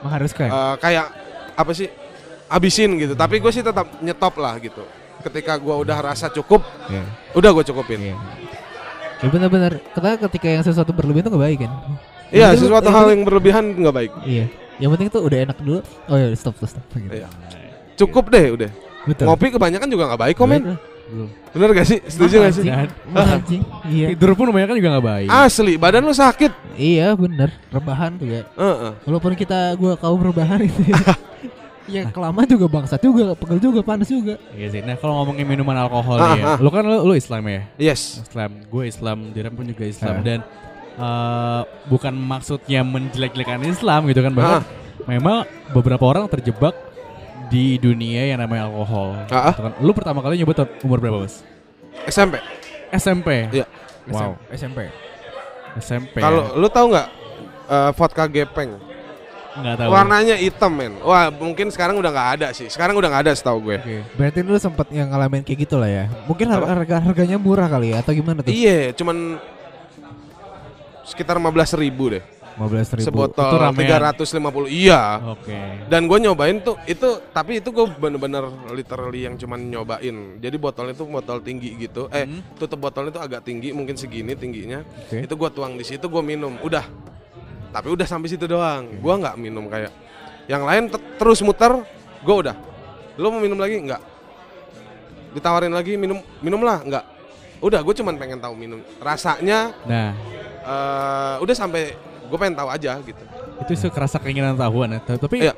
[0.00, 0.46] mengharuskan.
[0.46, 1.06] eh, kayak
[1.52, 1.88] apa sih
[2.46, 4.82] habisin gitu tapi gue sih tetap nyetop lah gitu
[5.20, 7.04] ketika gue udah rasa cukup Iya.
[7.34, 8.16] udah gue cukupin Iya.
[9.20, 9.76] Ya benar-benar.
[9.92, 11.72] Karena ketika yang sesuatu berlebihan itu nggak baik kan.
[12.30, 14.48] iya sesuatu hal yang berlebihan nggak baik Iya.
[14.80, 15.78] Yang penting tuh udah enak dulu.
[16.06, 16.84] Oh ya stop stop stop.
[16.90, 17.12] Gitu.
[17.14, 17.28] Iya.
[17.94, 18.70] cukup deh udah
[19.04, 19.24] Betul.
[19.28, 20.60] ngopi kebanyakan juga nggak baik komen
[21.10, 21.28] Belum.
[21.50, 23.62] bener gak sih setuju gak sih anjing.
[23.84, 24.06] Iya.
[24.14, 25.28] Tidur pun kebanyakan juga nggak baik.
[25.28, 27.52] asli badan lu sakit Iya bener.
[27.68, 28.42] Rebahan tuh ya.
[28.48, 28.92] Heeh.
[29.04, 30.80] Walaupun kita gua kaum rebahan itu.
[30.86, 30.96] ya.
[31.90, 34.38] Ya kelamaan juga bangsat juga, pegel juga, panas juga.
[34.54, 34.78] Iya sih.
[34.78, 36.56] Nah kalau ngomongin minuman alkohol Ah, nih ya, ah.
[36.56, 37.66] lu kan lu, lu Islam ya?
[37.74, 40.22] yes Islam, gue Islam, Diram pun juga Islam Ah.
[40.22, 40.38] dan
[41.00, 44.64] eh, bukan maksudnya menjelek-jelekan Islam gitu kan, bahkan Ah.
[45.06, 45.42] memang
[45.72, 46.76] beberapa orang terjebak
[47.48, 49.16] di dunia yang namanya alkohol.
[49.26, 49.50] Ah.
[49.50, 49.72] Gitu kan.
[49.80, 51.40] Lu pertama kali nyoba umur berapa, Mas?
[52.06, 52.36] SMP
[52.90, 53.48] SMP.
[53.50, 53.66] Iya.
[54.06, 54.36] Wow.
[54.50, 54.86] SMP.
[55.72, 56.18] SMP.
[56.18, 57.08] kalau lu tahu nggak
[57.68, 58.74] eh, vodka gepeng
[59.50, 59.88] nggak tahu.
[59.90, 63.70] warnanya hitam men wah mungkin sekarang udah nggak ada sih sekarang udah nggak ada setahu
[63.70, 63.98] gue Oke.
[64.14, 66.04] Berarti lu sempat yang ngalamin kayak gitu lah ya.
[66.26, 68.50] Mungkin harga harganya murah kali ya atau gimana tuh?
[68.50, 69.38] iya cuman
[71.10, 72.22] sekitar 15.000 ribu deh.
[72.50, 73.06] 15 ribu.
[73.06, 74.12] sebotol Itu ramean.
[74.12, 75.16] 350 iya.
[75.28, 75.56] Oke.
[75.86, 80.16] dan gue nyobain tuh itu tapi itu gue bener-bener literally yang cuman nyobain.
[80.36, 82.10] Jadi botolnya tuh botol tinggi gitu.
[82.10, 82.42] Eh Hmm.
[82.54, 84.84] tutup botolnya tuh agak tinggi mungkin segini tingginya.
[84.84, 85.24] Oke.
[85.24, 86.58] itu gue tuang di situ gue minum.
[86.60, 86.84] Udah.
[87.70, 88.86] Tapi udah sampai situ doang.
[88.92, 89.92] Gue nggak minum kayak
[90.44, 91.70] yang lain te- terus muter
[92.20, 92.56] gue udah.
[93.14, 93.78] Lo mau minum lagi?
[93.78, 94.02] Nggak.
[95.30, 97.04] Ditawarin lagi minum minum lah nggak.
[97.60, 98.82] Udah gue cuman pengen tahu minum.
[98.98, 100.12] Rasanya Nah,
[100.62, 103.24] eh, udah sampai gue pengen tahu aja gitu
[103.60, 105.00] itu sih kerasa keinginan tahuan ya.
[105.04, 105.52] Tapi Iya.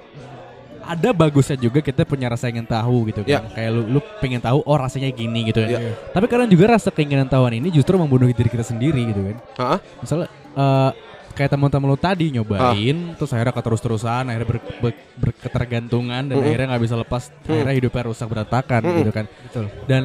[0.82, 3.30] ada bagusnya juga kita punya rasa ingin tahu gitu kan.
[3.30, 3.40] Iya.
[3.54, 5.70] Kayak lu lu pengen tahu oh rasanya gini gitu kan.
[5.70, 5.94] Iya.
[6.10, 9.36] Tapi kadang juga rasa keinginan tahuan ini justru membunuh diri kita sendiri gitu kan.
[9.54, 9.78] Hah?
[10.02, 10.90] Misalnya eh,
[11.32, 12.32] kayak teman-teman lu tadi Ah.
[12.34, 16.44] nyobain terus akhirnya keterus-terusan akhirnya ber, ber- berketergantungan dan Mm-mm.
[16.44, 17.48] akhirnya nggak bisa lepas Mm.
[17.48, 18.98] akhirnya hidupnya rusak berantakan Mm-mm.
[19.00, 19.64] gitu kan Betul.
[19.86, 20.02] dan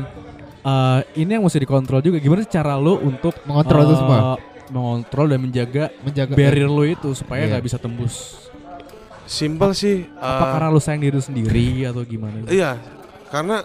[0.61, 4.19] eh, ini yang mesti dikontrol juga gimana sih cara lu untuk Mengontrol itu eh, semua.
[4.67, 7.49] Mengontrol dan menjaga Menjaga barrier lu itu supaya Iya.
[7.53, 8.47] nggak bisa tembus
[9.23, 12.79] simple sih apa eh, karena lu sayang diri lu sendiri atau gimana iya
[13.27, 13.63] karena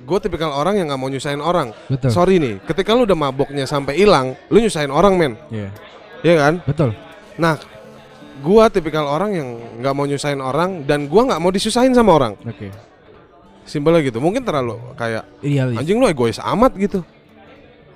[0.00, 2.10] gue tipikal orang yang nggak mau nyusahin orang Betul.
[2.10, 5.68] sorry nih ketika lu udah maboknya sampai hilang lu nyusahin orang men Iya.
[6.20, 6.90] Iya kan Betul.
[7.40, 7.56] Nah,
[8.40, 9.48] gua tipikal orang yang
[9.80, 12.36] nggak mau nyusahin orang dan gua nggak mau disusahin sama orang.
[12.36, 12.68] oke
[13.64, 14.20] Simpelnya gitu.
[14.20, 15.72] Mungkin terlalu kayak Iya.
[15.72, 17.00] anjing lu egois amat gitu.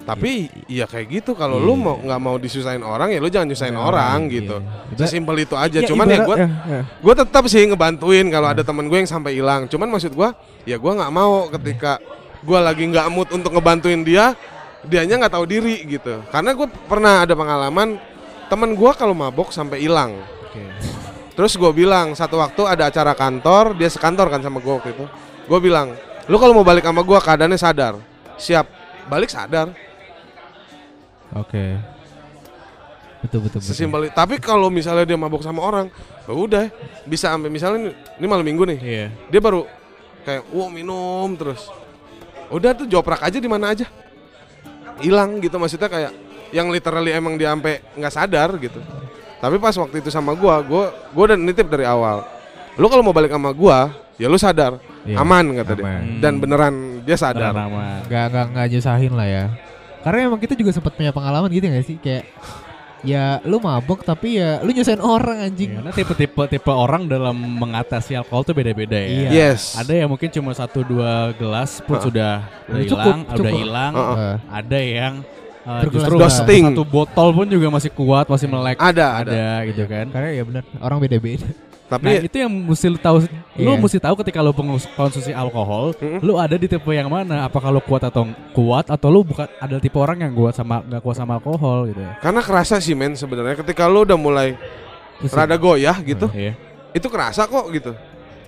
[0.05, 1.81] Tapi iya kayak gitu kalau lu Iya.
[1.81, 4.61] mau nggak mau disusahin orang ya lu jangan nyusahin orang gitu.
[4.93, 4.97] Iya.
[5.01, 5.81] Sesimpel itu aja.
[5.81, 6.81] Ya, Cuman ya ibarat- ya, ya.
[7.01, 9.65] gua tetap sih ngebantuin kalau ada temen gue yang sampai hilang.
[9.65, 10.37] Cuman maksud gua
[10.69, 11.97] ya gua nggak mau ketika
[12.45, 14.37] gua lagi nggak mood untuk ngebantuin dia,
[14.85, 16.21] dianya nggak tahu diri gitu.
[16.29, 17.97] Karena gue pernah ada pengalaman
[18.53, 20.21] temen gua kalau mabok sampai hilang.
[21.35, 25.05] Terus gue bilang satu waktu ada acara kantor, dia sekantor kan sama gue waktu itu.
[25.49, 25.97] Gue bilang,
[26.29, 27.99] lu kalau mau balik sama gue keadaannya sadar,
[28.37, 28.69] siap
[29.09, 29.73] balik sadar.
[31.35, 31.79] Oke.
[33.21, 33.73] Betul betul betul.
[33.73, 34.15] Sesimpel itu.
[34.15, 35.89] Tapi kalau misalnya dia mabuk sama orang,
[36.23, 36.65] ya udah
[37.05, 39.07] bisa sampai misalnya ini- ini malam minggu nih, Iya.
[39.29, 39.65] dia baru
[40.23, 41.73] kayak wow minum terus.
[42.49, 43.89] Udah tuh joprak aja di mana aja.
[45.01, 46.13] Hilang gitu maksudnya kayak
[46.53, 48.79] yang literally emang dia sampai nggak sadar gitu.
[49.41, 52.29] Tapi pas waktu itu sama gua, gua gua udah nitip dari awal.
[52.77, 54.77] Lu kalau mau balik sama gua, ya lu sadar.
[55.05, 55.85] Iya, Aman kata dia.
[55.85, 56.01] aman.
[56.01, 56.21] Hmm.
[56.21, 57.53] Dan beneran dia sadar.
[57.53, 58.05] Nama.
[58.05, 59.45] Gak gak gak nyusahin lah ya.
[60.05, 62.29] Karena emang kita juga sempat punya pengalaman gitu gak sih kayak
[63.05, 65.81] ya lu mabok tapi ya lu nyusahin orang anjing.
[65.81, 69.09] Karena tipe-tipe tipe orang dalam mengatasi alkohol tuh beda-beda ya.
[69.09, 69.29] Iya.
[69.33, 69.77] Yes.
[69.77, 72.05] Ada yang mungkin cuma satu dua gelas pun Heeh.
[72.09, 72.33] sudah
[72.81, 73.93] hilang, udah hilang.
[73.93, 74.17] Heeh.
[74.17, 75.15] Eh, Ada yang
[75.69, 76.65] uh, justru Ghosting.
[76.73, 78.77] satu botol pun juga masih kuat, masih melek.
[78.81, 79.31] Ada, ada.
[79.33, 80.09] ada gitu kan.
[80.09, 81.49] karena ya benar orang beda-beda.
[81.85, 83.29] Nah Tapi itu yang mesti lu tahu,
[83.61, 83.77] lu Iya.
[83.77, 84.57] mesti tahu ketika lu
[84.97, 86.25] konsumsi alkohol, Mm-mm.
[86.25, 87.45] lu ada di tipe yang mana?
[87.45, 91.05] Apakah lu kuat atau kuat atau lu bukan ada tipe orang yang kuat sama nggak
[91.05, 92.17] kuat sama alkohol gitu ya?
[92.19, 94.57] karena kerasa sih men sebenarnya ketika lu udah mulai
[95.21, 96.57] Terus rada goyah gitu, Iya.
[96.91, 97.93] itu kerasa kok gitu.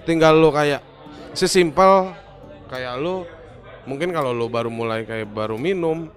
[0.02, 0.80] Tinggal lu kayak
[1.30, 2.16] sesimpel
[2.66, 3.22] kayak lu
[3.84, 6.08] mungkin kalau lu baru mulai kayak baru minum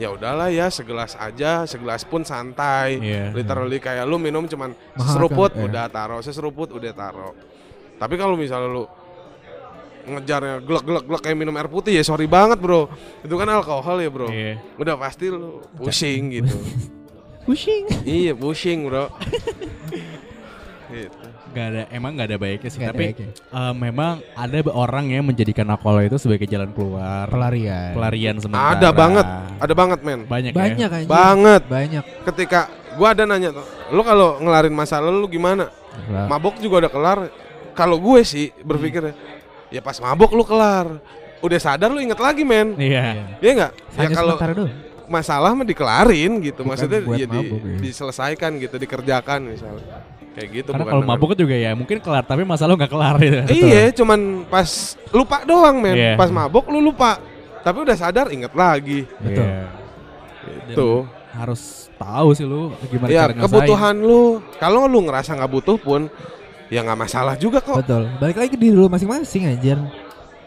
[0.00, 3.30] ya udahlah ya segelas aja segelas pun santai Iya.
[3.30, 5.64] literally kayak lu minum cuman Mahal kan, iya.
[5.68, 7.36] udah taro seseruput udah taro
[7.94, 8.84] tapi kalau misalnya lu
[10.00, 12.88] ngejarnya glek glek glek kayak minum air putih ya sorry banget bro
[13.20, 14.56] itu kan alkohol ya bro Iya.
[14.74, 16.56] udah pasti lu pusing gitu
[17.40, 17.84] Pushing.
[18.04, 19.10] iya pusing bro
[20.92, 21.18] gitu
[21.50, 22.78] Gak ada, emang gak ada baiknya sih.
[22.78, 23.28] Ada Tapi baiknya.
[23.34, 27.90] eh, memang ada orang yang menjadikan alkohol itu sebagai jalan keluar, pelarian.
[27.90, 28.70] pelarian sementara.
[28.72, 29.26] ada banget
[29.58, 31.06] ada banget men Banyak, Banyak ya.
[31.06, 32.04] banget Banyak.
[32.24, 32.60] ketika
[32.94, 35.70] gua ada nanya tuh lu kalau ngelarin masalah lu gimana
[36.06, 37.18] Lah, mabok juga udah kelar
[37.72, 39.10] kalau gue sih berpikir
[39.68, 41.02] ya pas mabok lu kelar
[41.40, 43.34] udah sadar lu inget lagi men Iya.
[43.38, 44.34] Iya nggak ya hanya kalau
[45.06, 47.78] masalah mah dikelarin gitu Bukan maksudnya ya di- ya.
[47.82, 49.82] diselesaikan gitu dikerjakan misalnya
[50.30, 53.14] kayak gitu Karena bukan kalau mabuk juga ya mungkin kelar, tapi masalah lu nggak kelar
[53.18, 53.38] gitu.
[53.50, 54.68] iya cuman pas
[55.10, 56.14] lupa doang men Iya.
[56.14, 57.18] pas mabok lu lupa
[57.60, 59.46] tapi udah sadar inget lagi Betul.
[59.46, 59.64] Iya.
[60.72, 60.98] tuh
[61.30, 64.22] Harus tahu sih lu gimana ya cara kebutuhan lu
[64.56, 66.10] kalau lu ngerasa nggak butuh pun
[66.66, 68.10] ya nggak masalah juga kok Betul.
[68.18, 69.78] Balik lagi ke diri lu masing-masing anjir.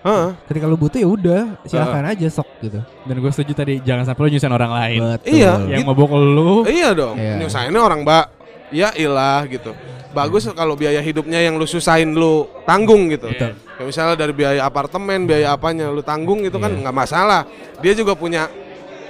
[0.04, 0.36] Heeh.
[0.44, 2.84] Ketika lu butuh ya udah, silakan aja sok gitu.
[3.08, 5.00] Dan gue setuju tadi jangan sampai lu nyusahin orang lain.
[5.16, 5.32] Betul.
[5.32, 5.52] Iya.
[5.64, 5.88] Yang Gitu.
[5.88, 7.34] mabuk lu Iya dong, Iya.
[7.40, 8.26] nyusahinnya orang mbak.
[8.74, 9.72] Ya ilah gitu.
[10.14, 13.30] Bagus kalau biaya hidupnya yang lu susahin lu tanggung gitu.
[13.30, 13.54] Betul.
[13.78, 16.82] Kayak misalnya dari biaya apartemen, biaya apanya lu tanggung itu kan Iya.
[16.86, 17.42] nggak masalah.
[17.82, 18.46] Dia juga punya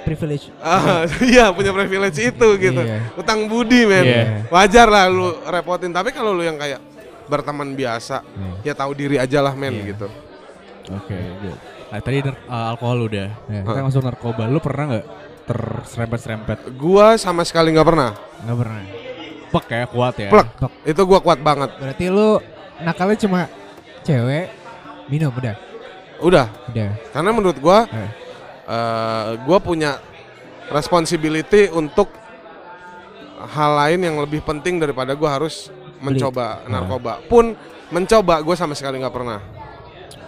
[0.04, 0.52] Privilege.
[0.60, 2.82] ah, iya punya privilege itu gitu.
[2.84, 3.08] Iya.
[3.16, 4.04] Utang budi men.
[4.04, 4.24] Iya.
[4.52, 5.96] Wajar lah lu repotin.
[5.96, 6.76] Tapi kalau lu yang kayak
[7.24, 8.60] berteman biasa, Hmm.
[8.60, 9.96] ya tahu diri aja lah men Iya.
[9.96, 10.06] gitu.
[10.92, 11.16] Oke.
[11.88, 13.28] Nah, tadi uh, alkohol udah.
[13.48, 13.60] Ya.
[13.64, 14.44] Kita masuk narkoba.
[14.44, 15.06] Lu pernah nggak
[15.48, 16.58] terserempet-serempet?
[16.76, 18.12] Gua sama sekali nggak pernah.
[18.44, 19.03] Enggak pernah.
[19.54, 20.30] Pek ya, kuat ya.
[20.34, 20.48] Plek.
[20.58, 20.72] Plek.
[20.82, 21.70] Itu gua kuat banget.
[21.78, 22.42] Berarti lu
[22.82, 23.40] nakalnya cuma
[24.02, 24.50] cewek
[25.06, 25.54] minum udah.
[26.18, 26.46] Udah.
[26.68, 26.90] Udah.
[27.14, 28.10] Karena menurut gua Eh.
[28.66, 30.02] eh, gua punya
[30.68, 32.10] responsibility untuk
[33.44, 37.22] hal lain yang lebih penting daripada gua harus mencoba narkoba.
[37.24, 37.54] Pun
[37.88, 39.38] mencoba gua sama sekali nggak pernah.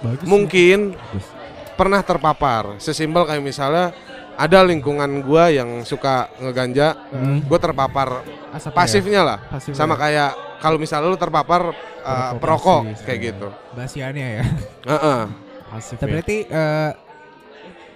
[0.04, 0.22] Bagus.
[0.28, 1.26] Mungkin Bagus.
[1.74, 2.78] pernah terpapar.
[2.78, 3.90] Sesimpel kayak misalnya
[4.36, 7.40] ada lingkungan gua yang suka ngeganja, Hmm.
[7.40, 8.20] gue terpapar
[8.52, 9.38] Asap pasifnya lah.
[9.42, 9.98] Pasif Sama ya.
[9.98, 11.72] kayak kalau misalnya lu terpapar
[12.02, 13.04] uh, Perokok pasif.
[13.04, 13.48] kayak gitu.
[13.72, 14.44] Basiannya ya.
[14.86, 15.20] Heeh.
[15.66, 16.12] Pasif Tapi ya.
[16.14, 16.90] berarti eh,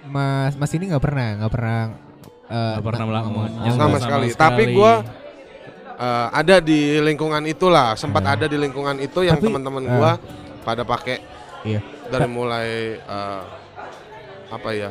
[0.03, 1.79] Mas Mas ini nggak pernah nggak pernah
[2.43, 4.27] eh, Nggak pernah na- melakukan ngomong- Sama sekali.
[4.33, 4.93] Tapi gua
[5.95, 8.33] uh, ada di lingkungan itulah, sempat Ya.
[8.33, 10.17] ada di lingkungan itu yang teman-teman gua
[10.61, 11.21] pada pakai
[11.61, 11.81] Iya.
[12.09, 13.45] dari mulai uh,
[14.49, 14.89] apa ya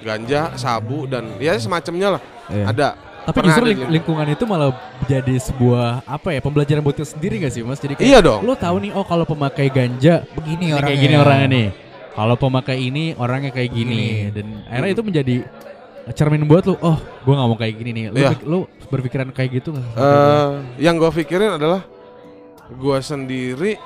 [0.00, 2.64] ganja, sabu dan ya semacamnya lah Iya.
[2.66, 2.88] ada.
[3.24, 4.68] Tapi Pernah justru ling- di- lingkungan itu malah
[5.04, 7.78] jadi sebuah apa ya pembelajaran buat kita sendiri gak sih mas?
[7.78, 8.40] Jadi kayak Iya dong.
[8.42, 10.84] lo tahu nih oh kalau pemakai ganja begini ini orangnya.
[10.86, 11.66] kayak gini orangnya nih.
[12.10, 14.28] Kalau pemakai ini orangnya kayak gini Gini.
[14.30, 15.36] dan akhirnya itu menjadi
[16.12, 16.76] cermin buat lu.
[16.78, 18.04] Oh, gue nggak mau kayak gini nih.
[18.06, 18.30] Lu, Iya.
[18.44, 19.88] lu berpikiran kayak gitu nggak?
[19.90, 21.80] Eh, yang gua pikirin adalah
[22.70, 23.80] gua sendiri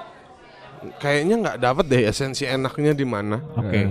[0.99, 3.39] kayaknya nggak dapet deh esensi enaknya di mana.
[3.55, 3.71] Oke.
[3.79, 3.89] Eh,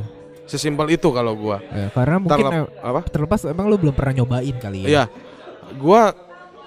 [0.47, 1.59] Sesimpel itu kalau gua.
[1.67, 3.01] eh, karena mungkin Terlep- apa?
[3.03, 4.87] terlepas emang lu belum pernah nyobain kali ya.
[4.87, 5.03] Iya.
[5.75, 6.15] Gua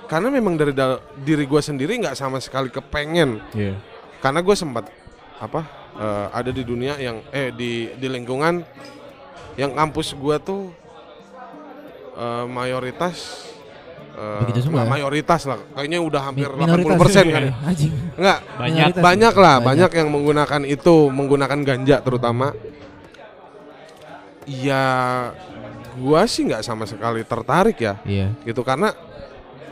[0.04, 3.78] karena memang dari dal- diri gua sendiri nggak sama sekali kepengen Iya.
[4.18, 4.90] karena gue sempat
[5.38, 5.64] apa
[5.96, 8.60] eh, ada di dunia yang eh di di lingkungan
[9.54, 10.68] yang kampus gua tuh
[12.12, 13.48] eh, mayoritas
[14.20, 14.92] Begitu semua nggak ya?
[14.92, 15.58] mayoritas lah.
[15.72, 17.40] Kayaknya udah hampir Mi- minoritas 80% kan.
[17.40, 17.52] ya.
[18.12, 18.86] Enggak, Banyak.
[19.00, 19.40] Banyak ya?
[19.40, 22.52] lah, banyak yang menggunakan itu, menggunakan ganja terutama.
[24.50, 24.86] Ya,
[25.94, 28.34] gua sih nggak sama sekali tertarik ya, Iya.
[28.42, 28.90] gitu karena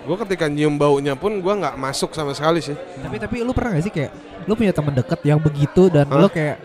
[0.04, 2.74] gua ketika nyium baunya pun gua nggak masuk sama sekali sih.
[2.74, 4.12] Tapi tapi lu pernah gak sih kayak
[4.46, 6.16] lu punya teman dekat yang begitu dan Hah?
[6.16, 6.56] lu kayak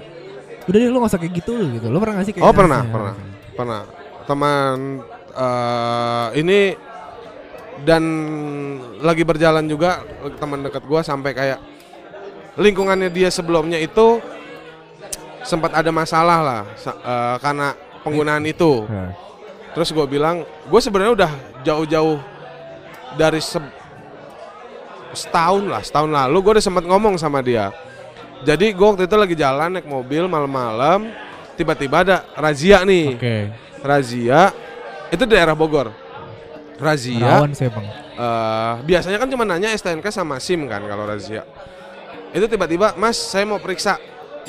[0.64, 1.88] udah deh lu gak usah kayak gitu lu gitu.
[1.89, 3.14] Lu pernah gak sih kayak Oh, pernah, ngerasa- pernah.
[3.53, 3.82] Pernah
[4.24, 4.76] teman
[5.34, 6.59] eh, ini
[7.84, 8.03] dan
[9.01, 10.05] lagi berjalan juga
[10.38, 11.59] teman dekat gua sampai kayak
[12.55, 14.22] lingkungannya dia sebelumnya itu
[15.43, 18.85] sempat ada masalah lah eh, karena penggunaan itu.
[18.85, 19.11] Nah,
[19.73, 21.31] Terus gue bilang, gue sebenarnya udah
[21.65, 22.21] jauh-jauh
[23.17, 23.73] dari se-
[25.17, 27.73] setahun lah, setahun lalu gue udah sempat ngomong sama dia.
[28.45, 31.09] Jadi gue waktu itu lagi jalan naik mobil malam-malam,
[31.57, 33.35] tiba-tiba ada razia nih, Oke.
[33.81, 34.53] razia
[35.09, 35.89] itu daerah Bogor.
[36.77, 41.47] Razia, Rawan sih eh, biasanya kan cuma nanya STNK sama SIM kan kalau razia.
[42.33, 43.97] Itu tiba-tiba, Mas saya mau periksa,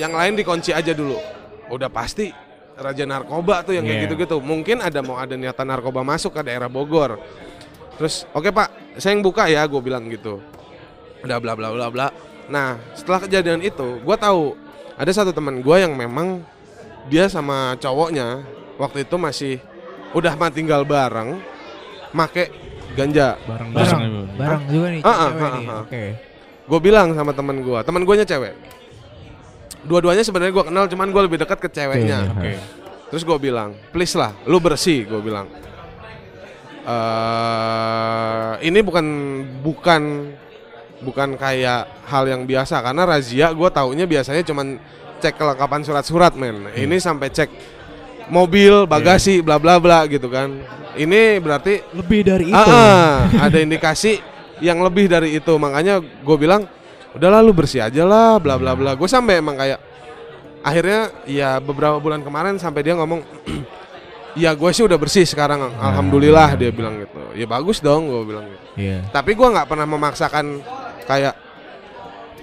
[0.01, 1.21] yang lain dikunci aja dulu.
[1.69, 2.33] Udah pasti
[2.75, 4.05] raja narkoba tuh yang kayak Iya.
[4.11, 4.37] gitu-gitu.
[4.39, 7.19] Mungkin ada mau ada niatan narkoba masuk ke daerah Bogor.
[7.95, 10.43] Terus, oke Pak, saya yang buka ya, gue bilang gitu.
[11.23, 12.07] Udah bla bla bla bla.
[12.51, 14.59] Nah, setelah kejadian itu, gue tahu
[14.95, 16.43] ada satu teman gue yang memang
[17.07, 18.43] dia sama cowoknya
[18.77, 19.55] waktu itu masih
[20.11, 21.39] udah mah tinggal bareng,
[22.11, 22.51] make
[22.95, 23.39] ganja.
[23.47, 24.27] Bareng Barang, bareng.
[24.39, 25.67] barang juga nih cewek ah, nih.
[25.67, 25.81] ah.
[25.83, 26.05] Oke.
[26.65, 28.55] Gue bilang sama teman gue, teman gue nya cewek.
[29.85, 32.33] Dua-duanya sebenarnya gue kenal, cuman gue lebih dekat ke ceweknya.
[32.33, 32.41] Oke.
[32.41, 32.53] Oke.
[33.13, 35.47] Terus gue bilang, please lah, lu bersih, gue bilang.
[36.85, 39.07] eh ini bukan
[39.65, 40.03] bukan
[41.01, 44.77] bukan kayak hal yang biasa karena razia gue taunya biasanya cuman
[45.21, 46.69] cek kelengkapan surat-surat men.
[46.77, 47.49] Ini sampai cek
[48.29, 50.53] mobil, bagasi, bla bla bla gitu kan.
[50.95, 52.57] Ini berarti Lebih dari itu.
[52.57, 54.21] Ah, ada indikasi
[54.61, 55.57] yang lebih dari itu.
[55.57, 56.69] Makanya gue bilang,
[57.15, 58.93] udahlah lu bersih aja lah, bla bla bla.
[58.95, 59.79] Gue sampai emang kayak
[60.61, 63.23] akhirnya ya beberapa bulan kemarin sampai dia ngomong,
[64.43, 67.21] ya gue sih udah bersih sekarang, alhamdulillah dia bilang gitu.
[67.35, 68.65] Ya bagus dong, gue bilang gitu.
[68.77, 69.07] Iya.
[69.09, 70.45] Tapi gue nggak pernah memaksakan
[71.05, 71.35] kayak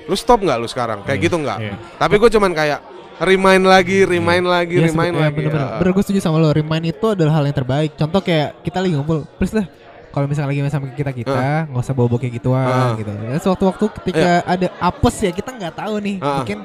[0.08, 1.60] lu stop nggak lu sekarang, kayak Iya, gitu nggak.
[1.62, 1.76] iya.
[2.00, 2.80] Tapi gue cuman kayak
[3.22, 5.36] remind lagi, remind lagi, Iya, remind ya, lagi.
[5.38, 5.62] bener-bener.
[5.62, 5.80] Ah, ah.
[5.84, 6.50] Bener gue setuju sama lo.
[6.50, 7.92] Remind itu adalah hal yang terbaik.
[7.94, 9.68] Contoh kayak kita lagi ngumpul, please lah.
[10.12, 12.94] Kalau misalnya lagi sama kita kita, nggak usah bawa kayak gituan Ah.
[12.94, 13.10] gitu.
[13.10, 16.16] Dan sewaktu-waktu ketika ada apes ya kita nggak tahu nih.
[16.20, 16.44] Ah.
[16.44, 16.58] Mungkin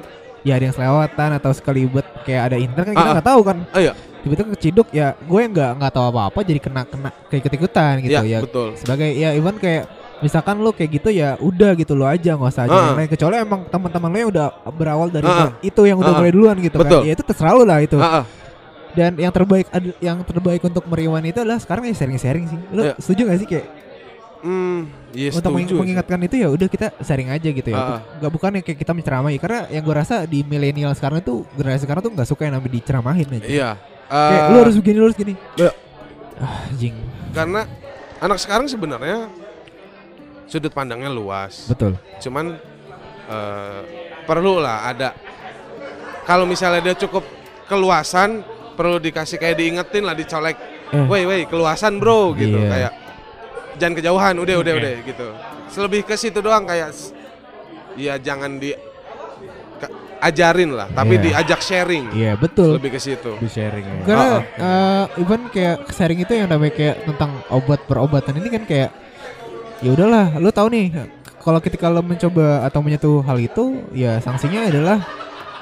[0.43, 3.57] ya ada yang selewatan atau sekelibet kayak ada intern kan kita nggak tahu kan.
[3.71, 3.93] Ah, iya.
[4.17, 8.11] Tiba-tiba keciduk ya gue nggak nggak tahu apa-apa jadi kena kena kayak ikut ikutan gitu
[8.11, 8.39] Iya, ya.
[8.43, 8.67] betul.
[8.75, 9.87] Sebagai ya even kayak
[10.17, 12.85] misalkan lu kayak gitu ya udah gitu lo aja nggak usah aja Ah.
[12.91, 15.53] yang lain kecuali emang teman-teman lo yang udah berawal dari Ah.
[15.61, 16.17] itu yang udah Ah.
[16.17, 16.99] mulai duluan gitu Betul.
[16.99, 18.25] kan ya itu terserah lu lah itu ah.
[18.97, 19.69] Dan yang terbaik
[20.01, 22.59] yang terbaik untuk meriwan itu adalah sekarang ya sharing-sharing sih.
[22.73, 22.93] Lu Iya.
[22.97, 23.67] setuju gak sih kayak
[24.37, 25.79] Hmm, iya untuk meng- setuju sih.
[25.79, 27.77] mengingatkan itu ya udah kita sharing aja gitu ya.
[27.77, 27.99] Ah.
[28.17, 31.85] Gak bukan yang kayak kita menceramai karena yang gue rasa di milenial sekarang itu generasi
[31.85, 33.45] sekarang tuh nggak suka yang namanya diceramahin aja.
[33.45, 33.69] Iya.
[34.07, 35.33] Kayak Eh, lu harus begini lu harus gini.
[35.55, 35.71] Iya.
[36.37, 36.95] Ah, jing.
[37.29, 37.61] karena
[38.17, 39.29] anak sekarang sebenarnya
[40.45, 41.65] sudut pandangnya luas.
[41.65, 41.97] Betul.
[42.19, 42.57] Cuman
[43.27, 43.79] eh,
[44.23, 45.11] perlu lah ada
[46.23, 47.25] kalau misalnya dia cukup
[47.65, 48.45] keluasan
[48.77, 50.55] perlu dikasih kayak diingetin lah dicolek.
[50.93, 51.03] Eh.
[51.09, 52.69] Woi, woi, keluasan bro gitu Iya.
[52.69, 52.91] kayak
[53.75, 54.81] jangan kejauhan, udah udah Oke.
[54.85, 55.27] udah gitu.
[55.67, 56.93] Selebih ke situ doang kayak
[57.97, 58.71] ya jangan di
[60.17, 61.23] ajarin lah, tapi Iya.
[61.29, 62.09] diajak sharing.
[62.09, 62.81] Iya betul.
[62.81, 63.37] Lebih ke situ.
[63.37, 64.01] Di sharing ya.
[64.01, 64.25] Karena
[64.57, 68.89] Ah, eh, even kayak sharing itu yang namanya kayak tentang obat perobatan ini kan kayak
[69.77, 70.85] ya udahlah, lu tahu nih
[71.37, 75.05] kalau ketika lu mencoba atau menyentuh hal itu, ya sanksinya adalah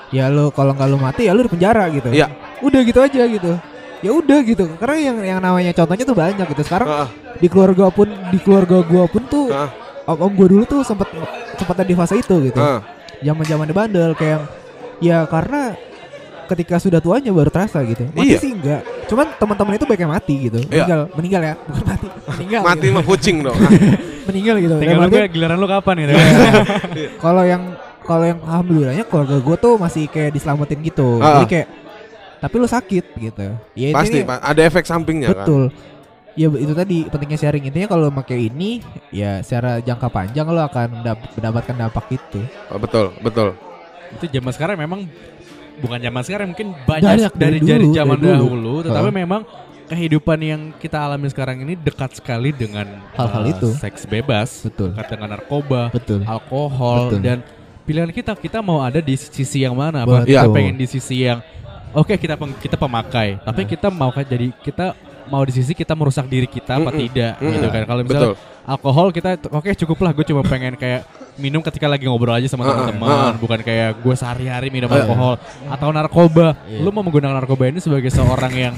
[0.10, 2.16] ya lu kalau nggak lu mati ya lu di penjara gitu.
[2.16, 2.32] Iya.
[2.62, 3.52] Udah gitu aja gitu.
[4.04, 4.66] Ya udah gitu.
[4.78, 6.62] Karena yang yang namanya contohnya tuh banyak gitu.
[6.62, 9.72] Sekarang Ah, di keluarga pun di keluarga gua pun tuh ah,
[10.06, 11.10] om, om gua dulu tuh sempat
[11.58, 12.60] sempat ada di fase itu gitu.
[12.60, 12.80] ah.
[13.24, 14.44] Zaman-zaman bandel kayak yang
[15.02, 15.74] ya karena
[16.46, 18.06] ketika sudah tuanya baru terasa gitu.
[18.14, 18.38] Mati Iya.
[18.38, 18.82] sih enggak.
[19.10, 20.60] Cuman teman-teman itu banyak yang mati gitu.
[20.62, 20.86] Iya.
[20.86, 22.08] Meninggal, meninggal ya, bukan mati.
[22.38, 22.62] Meninggal.
[22.62, 22.94] Mati gitu.
[22.94, 23.58] mah kucing dong.
[24.30, 24.76] Meninggal gitu.
[24.78, 26.14] Tinggal lu giliran lu kapan gitu.
[27.24, 27.64] Kalau yang
[28.06, 31.18] kalau yang alhamdulillahnya keluarga gua tuh masih kayak diselamatin gitu.
[31.18, 31.42] Ah.
[31.42, 31.68] Jadi kayak
[32.46, 33.48] tapi lu sakit gitu.
[33.74, 34.40] Ya Pasti, intinya- Pak.
[34.46, 35.38] ada efek sampingnya kan.
[35.42, 35.64] Betul.
[36.36, 40.88] Ya itu tadi pentingnya sharing intinya kalau pakai ini ya secara jangka panjang lo akan
[40.94, 42.40] mendap- mendapatkan dampak itu.
[42.70, 43.58] Oh, betul, betul.
[44.14, 45.10] itu zaman sekarang memang
[45.76, 48.38] bukan zaman sekarang mungkin Banyak banyak dari dari dulu, dari zaman dari dulu.
[48.38, 49.42] dahulu tetapi memang
[49.86, 53.70] kehidupan yang kita alami sekarang ini dekat sekali dengan Hal-hal eh, itu.
[53.76, 54.94] seks bebas Betul.
[54.94, 56.24] dekat dengan narkoba Betul.
[56.24, 57.20] alkohol Betul.
[57.22, 57.38] dan
[57.84, 61.44] pilihan kita kita mau ada di sisi yang mana apa kita pengen di sisi yang
[61.96, 64.92] oke kita peng- kita pemakai tapi kita mau kan jadi kita
[65.26, 67.02] mau di sisi kita merusak diri kita apa Mm-mm.
[67.02, 67.54] tidak Mm-mm.
[67.56, 67.84] gitu kan.
[67.84, 68.68] Kalau misalnya Betul.
[68.68, 71.02] alkohol kita oke cukup lah gue cuma pengen kayak
[71.36, 73.34] minum ketika lagi ngobrol aja sama Uh-uh, teman-teman uh-uh.
[73.36, 75.02] bukan kayak gue sehari-hari minum Uh-uh.
[75.02, 75.34] alkohol
[75.68, 76.80] atau narkoba Iya.
[76.80, 78.76] lu mau menggunakan narkoba ini sebagai seorang yang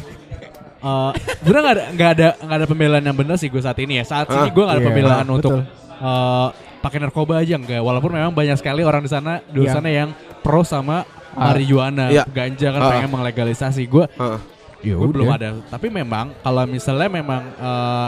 [0.78, 1.12] eh
[1.42, 4.06] bener nggak ada nggak ada nggak ada pembelaan yang benar sih gue saat ini ya
[4.06, 5.36] saat ini Ah, gue nggak ada iya, pembelaan betul.
[5.36, 5.52] untuk
[6.00, 6.48] eh,
[6.78, 10.10] pakai narkoba aja enggak walaupun memang banyak sekali orang di sana di Yang- sana yang
[10.40, 11.02] pro sama
[11.38, 12.24] marijuana iya.
[12.26, 12.90] ganja kan Ah.
[12.92, 14.40] pengen menglegalisasi gue Heeh.
[14.80, 18.08] Ya gue belum ada tapi memang kalau misalnya memang eh,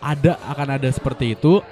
[0.00, 1.64] ada akan ada seperti itu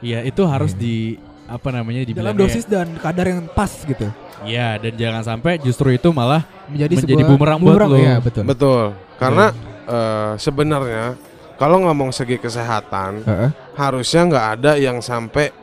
[0.00, 4.10] ya itu harus di apa namanya Dalam dibilang dosis dan kadar yang pas gitu.
[4.42, 7.98] ya dan jangan sampai justru itu malah Menjadi, Menjadi sebuah bumerang buat lu.
[8.02, 8.42] ya, betul.
[8.42, 8.82] Betul.
[9.16, 9.46] Karena
[9.86, 11.14] eh, sebenarnya
[11.54, 13.50] kalau ngomong segi kesehatan Heeh.
[13.78, 15.54] harusnya nggak ada yang sampai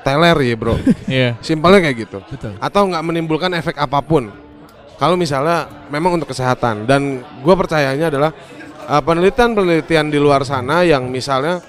[0.00, 0.74] teler ya bro.
[1.10, 2.18] ya Simpelnya kayak gitu.
[2.24, 2.52] Betul.
[2.58, 4.30] Atau nggak menimbulkan efek apa pun.
[4.98, 8.30] Kalau misalnya memang untuk kesehatan dan gue percayanya adalah
[8.84, 11.62] eh, penelitian-penelitian di luar sana yang misalnya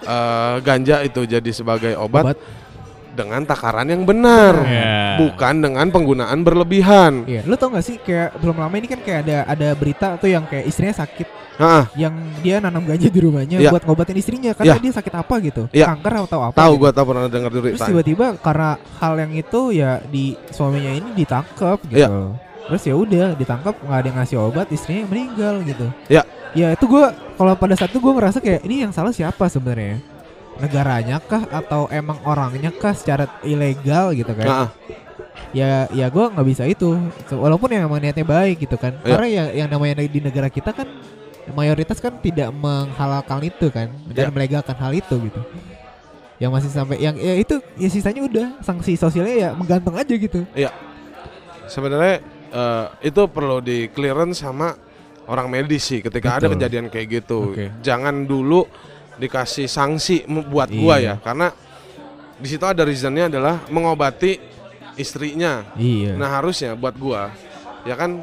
[0.00, 2.38] eh, ganja itu jadi sebagai obat, Obat.
[3.10, 5.16] dengan takaran yang benar, Ya.
[5.18, 7.24] bukan dengan penggunaan berlebihan.
[7.26, 10.28] Iya, lu tau gak sih kayak belum lama ini kan kayak ada ada berita tuh
[10.30, 11.26] yang kayak istrinya sakit,
[11.56, 13.72] Heeh, yang dia nanam ganja di rumahnya Iya.
[13.72, 14.82] buat ngobatin istrinya karena Iya.
[14.84, 15.86] dia sakit apa gitu, Iya.
[15.88, 16.56] kanker atau apa?
[16.56, 16.82] tahu gitu.
[16.84, 17.84] gue tahu pernah dengar Terus berita.
[17.88, 21.96] tiba-tiba karena hal yang itu ya di suaminya ini ditangkap gitu.
[21.96, 22.08] Iya.
[22.66, 25.86] Terus ya udah ditangkap nggak ada yang ngasih obat, istrinya meninggal gitu.
[26.06, 26.22] Iya.
[26.52, 30.02] Ya itu gua kalau pada saat itu gua ngerasa kayak ini yang salah siapa sebenarnya?
[30.56, 34.46] Negaranya kah atau emang orangnya kah secara ilegal gitu kan?
[34.46, 34.70] Heeh.
[35.52, 36.96] ya ya gue nggak bisa itu
[37.30, 39.08] walaupun yang emang niatnya baik gitu kan Iya.
[39.14, 40.84] karena ya yang namanya di negara kita kan
[41.52, 44.34] mayoritas kan tidak menghalalkan itu kan dan Iya.
[44.34, 45.40] melegalkan hal itu gitu
[46.36, 50.42] yang masih sampai yang ya itu ya sisanya udah sanksi sosialnya ya menggantung aja gitu
[51.66, 54.78] Sebenarnya eh, itu perlu di clearance sama
[55.26, 56.54] orang medis sih ketika ada Betul.
[56.56, 57.50] kejadian kayak gitu.
[57.50, 57.74] Oke.
[57.82, 58.62] Jangan dulu
[59.18, 61.10] dikasih sanksi buat gua Iya.
[61.10, 61.50] ya karena
[62.36, 64.38] di situ ada reasonnya adalah mengobati
[64.94, 65.64] istrinya.
[65.74, 67.32] iya Nah harusnya buat gua
[67.82, 68.22] ya kan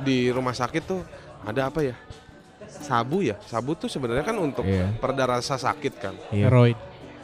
[0.00, 1.04] di rumah sakit tuh
[1.44, 1.94] ada apa ya?
[2.76, 3.36] Sabu ya.
[3.40, 4.90] Sabu tuh sebenarnya kan untuk Iya.
[4.94, 6.14] pereda rasa sakit kan.
[6.30, 6.76] iya heroin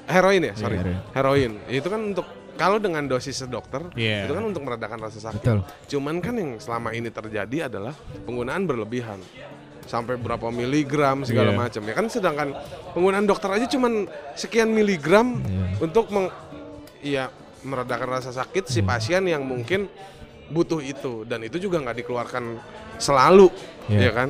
[0.06, 0.74] Heroin ya, sorry.
[0.74, 1.52] Iya, Heroin.
[1.66, 4.26] Itu kan untuk kalau dengan dosis dokter Iya.
[4.26, 5.38] itu kan untuk meredakan rasa sakit.
[5.38, 9.22] betul Cuman kan yang selama ini terjadi adalah penggunaan berlebihan
[9.86, 11.58] sampai berapa miligram segala Iya.
[11.58, 12.48] macam ya kan sedangkan
[12.92, 15.78] penggunaan dokter aja cuman sekian miligram Iya.
[15.80, 16.26] untuk meng
[17.00, 17.30] ya
[17.60, 19.86] meredakan rasa sakit si pasien yang mungkin
[20.48, 22.44] butuh itu dan itu juga nggak dikeluarkan
[22.96, 23.46] selalu
[23.86, 23.98] Iya.
[24.00, 24.28] ya kan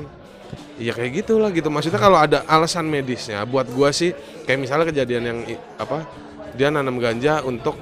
[0.80, 4.16] Iya kayak gitulah gitu maksudnya kalau ada alasan medisnya buat gua sih
[4.48, 5.38] kayak misalnya kejadian yang
[5.76, 6.08] apa
[6.56, 7.76] dia nanam ganja untuk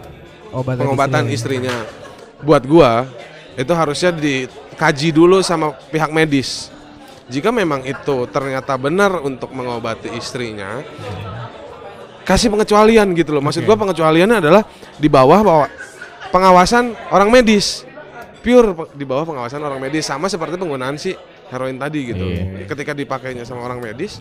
[0.53, 1.73] obat pengobatan istrinya.
[2.43, 3.07] Buat gua
[3.59, 6.71] itu harusnya dikaji dulu sama pihak medis.
[7.29, 10.81] Jika memang itu ternyata benar untuk mengobati istrinya,
[12.25, 13.43] kasih pengecualian gitu loh.
[13.45, 13.69] Maksud Oke.
[13.69, 14.62] gua pengecualiannya adalah
[14.97, 15.66] di bawah bahwa
[16.33, 17.85] pengawasan orang medis.
[18.39, 21.12] Pure di bawah pengawasan orang medis sama seperti penggunaan si
[21.49, 22.24] heroin tadi gitu.
[22.24, 22.64] Iya.
[22.64, 24.20] Ketika dipakainya sama orang medis,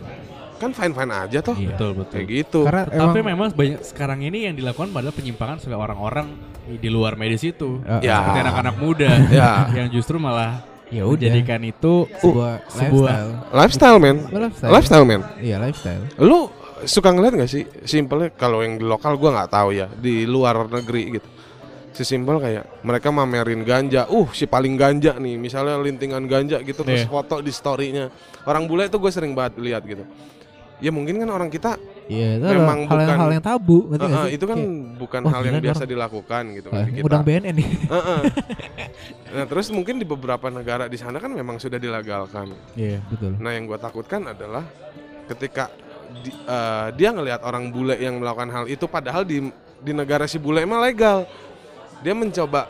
[0.56, 1.54] kan fine-fine aja toh.
[1.54, 1.70] Iya.
[1.72, 2.60] betul betul Kayak gitu.
[2.66, 6.26] karena tapi emang memang banyak sekarang ini yang dilakukan pada penyimpangan oleh orang-orang
[6.68, 8.18] di luar medis itu Eh, Ya.
[8.20, 9.70] seperti anak-anak muda Ya.
[9.72, 13.18] yang justru malah ya udah menjadikan itu sebuah sebuah-
[13.52, 14.16] lifestyle Lifestyle, man.
[14.26, 15.20] lifestyle Lifestyle, man.
[15.38, 16.48] iya lifestyle Lu
[16.80, 20.64] suka ngeliat gak sih simpelnya kalau yang di lokal gua nggak tahu ya di luar
[20.64, 21.26] negeri gitu.
[21.98, 27.02] Sesimpel kayak mereka mamerin ganja, uh si paling ganja nih, misalnya lintingan ganja gitu terus
[27.02, 27.10] Iya.
[27.10, 28.06] foto di storynya.
[28.44, 30.06] Orang bule itu gue sering banget lihat gitu.
[30.78, 31.74] Ya mungkin kan orang kita
[32.08, 34.30] Iya, itu Memang hal yang bukan- hal yang tabu, eh, eh, sih?
[34.32, 35.92] itu kan Kayak, bukan wah, hal yang biasa orang.
[35.92, 37.04] dilakukan gitu "Wah, kan di kita.
[37.04, 37.68] Undang BNN nih.
[37.68, 38.20] Eh, eh.
[39.34, 42.48] Nah terus mungkin di beberapa negara di sana kan memang sudah dilegalkan.
[42.72, 43.36] Iya, betul.
[43.36, 44.64] Nah yang gue takutkan adalah
[45.26, 45.68] ketika
[46.16, 50.38] di- eh, dia ngelihat orang bule yang melakukan hal itu, padahal di di negara si
[50.38, 51.28] bule emang legal,
[52.00, 52.66] dia mencoba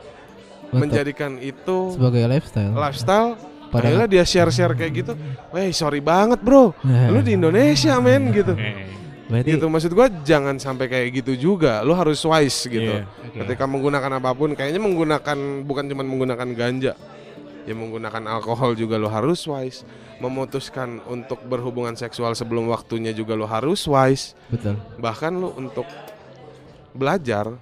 [0.68, 2.72] Untuk menjadikan itu sebagai lifestyle.
[2.72, 3.30] lifestyle.
[3.68, 5.12] Padahal Akhirnya dia share-share kayak gitu,
[5.52, 8.56] weh sorry banget bro, Nah, lu di Indonesia men gitu.
[8.56, 8.88] Eh,
[9.28, 12.96] berarti Gitu maksud gua jangan sampai kayak gitu juga, lu harus wise gitu.
[12.96, 13.04] iya.
[13.28, 15.36] Ketika menggunakan apa pun, kayaknya menggunakan
[15.68, 16.96] bukan cuma menggunakan ganja,
[17.68, 19.84] ya menggunakan alkohol juga lo harus wise.
[20.16, 24.32] Memutuskan untuk berhubungan seksual sebelum waktunya juga lo harus wise.
[24.48, 24.80] betul.
[24.96, 25.84] Bahkan lo untuk
[26.90, 27.52] belajar,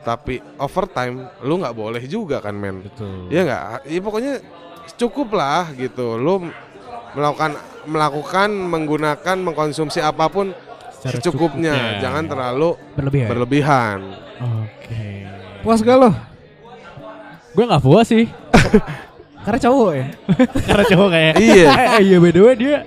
[0.00, 2.80] tapi overtime lo nggak boleh juga kan men?
[2.82, 3.60] betul Iya nggak?
[3.84, 4.32] Ya pokoknya
[4.96, 6.16] cukup lah gitu.
[6.16, 6.40] Lo
[7.10, 7.50] melakukan
[7.82, 10.52] melakukan menggunakan mengkonsumsi apa pun
[10.92, 12.00] Secara secukupnya, cukup, ya.
[12.02, 13.28] jangan terlalu Berlebihan.
[13.28, 13.98] berlebihan.
[14.38, 15.04] oke
[15.60, 16.10] Puas gak lo?
[17.50, 18.28] gue nggak puas sih
[19.44, 20.06] Karena cowok ya.
[20.68, 21.66] Karena cowok kayak Iya.
[21.96, 22.78] Eh, iya by the way dia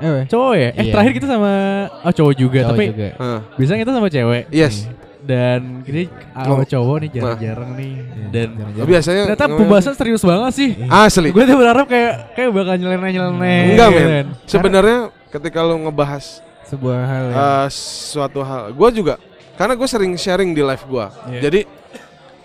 [0.00, 0.68] Eh, cowok ya?
[0.70, 0.90] Eh Iya.
[0.90, 1.52] terakhir kita sama
[2.00, 3.08] oh cowok juga, Cowok tapi juga.
[3.54, 4.42] Biasanya kita sama cewek.
[4.50, 4.74] Yes.
[5.22, 7.92] Dan ini sama cowok nih jarang-jarang nih.
[8.34, 8.88] Dan Jarang-jarang.
[8.90, 10.70] Biasanya ternyata pembahasan serius banget sih.
[10.90, 11.28] asli.
[11.30, 13.60] Gue tuh berharap kayak kayak bakal nyeleneh-nyeleneh.
[13.74, 14.10] Enggak, gitu men.
[14.10, 14.26] kan.
[14.50, 14.98] Sebenarnya
[15.30, 16.24] ketika lu ngebahas
[16.66, 17.66] sebuah hal yang eh,
[18.10, 19.14] suatu hal, gua juga
[19.54, 21.12] karena gue sering sharing di live gua.
[21.30, 21.40] Iya.
[21.48, 21.60] Jadi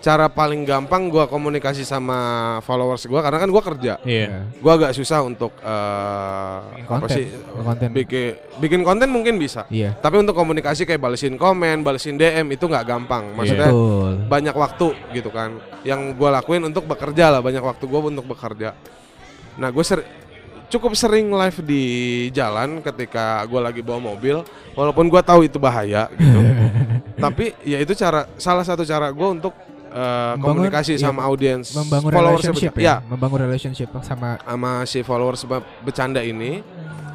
[0.08, 2.16] cara paling gampang gua komunikasi sama
[2.64, 4.00] followers gua karena kan gua kerja.
[4.08, 4.48] Iya.
[4.56, 7.12] Gua agak susah untuk eh, Bikin apa konten.
[7.12, 7.26] sih
[7.60, 7.88] konten.
[7.92, 9.68] bikin bikin konten mungkin bisa.
[9.68, 9.92] Iya.
[10.00, 13.36] Tapi untuk komunikasi kayak balesin komen, balesin DM itu nggak gampang.
[13.36, 14.12] Maksudnya Betul.
[14.32, 15.60] banyak waktu gitu kan.
[15.84, 18.72] Yang gue lakuin untuk bekerja lah, banyak waktu gue untuk bekerja.
[19.60, 20.00] Nah gue ser
[20.72, 21.84] cukup sering live di
[22.32, 24.40] jalan ketika gue lagi bawa mobil,
[24.72, 26.40] walaupun gue tahu itu bahaya gitu.
[27.24, 29.52] Tapi ya itu cara salah satu cara gue untuk
[29.88, 32.82] eh, Membangun- komunikasi iya, sama audiens, Membangun followers relationship ya.
[32.82, 36.60] ya, Membangun relationship sama sama si followers be- bercanda ini.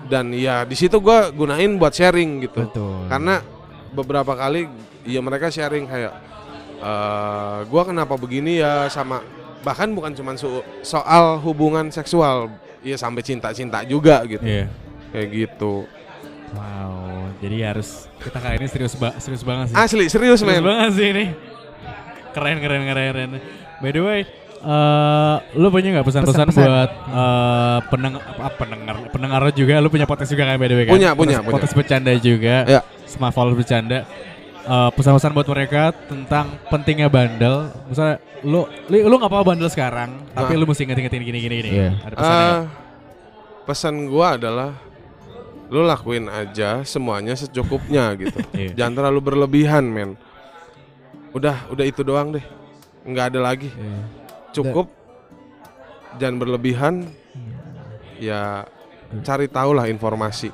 [0.03, 3.07] Dan ya di situ gue gunain buat sharing gitu betul.
[3.07, 3.39] karena
[3.89, 4.67] beberapa kali
[5.03, 6.13] ya mereka sharing kayak
[6.78, 9.24] eh gua kenapa begini ya sama
[9.61, 14.67] bahkan bukan cuma so- soal hubungan seksual ya sampai cinta-cinta juga gitu Iya.
[15.09, 15.88] kayak gitu
[16.51, 19.76] Wow, jadi harus kita kali ini serius ba serius banget sih.
[19.76, 21.26] asli serius serius men banget sih ini.
[22.34, 23.08] Keren keren keren.
[23.14, 23.30] keren.
[23.80, 24.20] By the way,
[24.60, 29.78] eh lu punya nggak pesan-pesan buat eh pendengar apa pendengar pendengar juga?
[29.78, 30.94] Lu punya podcast juga kan by the way kan?
[30.94, 31.54] Punya, punya, Podcast- punya.
[31.54, 32.56] Podcast bercanda juga.
[32.66, 32.82] Ya.
[33.06, 34.04] Smart follow bercanda.
[34.64, 37.68] Eh, pesan-pesan buat mereka tentang pentingnya bandel.
[37.86, 40.58] Misalnya lu lu, lu nggak apa-apa bandel sekarang, tapi Ah.
[40.58, 41.70] lu mesti inget-ingetin gini gini gini.
[41.70, 41.90] Iya.
[42.00, 42.32] Ada pesan?
[42.40, 42.62] Eh,
[43.64, 44.72] pesan gua adalah
[45.68, 48.78] lu lakuin aja semuanya secukupnya gitu Iya.
[48.78, 50.14] jangan terlalu berlebihan men
[51.34, 52.46] udah udah itu doang deh
[53.04, 54.00] nggak ada lagi Iya.
[54.54, 54.88] cukup
[56.16, 56.94] jangan berlebihan
[58.18, 58.64] ya
[59.22, 60.50] cari tahu lah informasi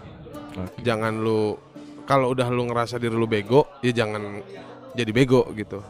[0.56, 0.82] Oke.
[0.82, 1.60] jangan lu
[2.04, 4.42] kalau udah lu ngerasa diri lu bego ya jangan
[4.92, 5.84] jadi bego gitu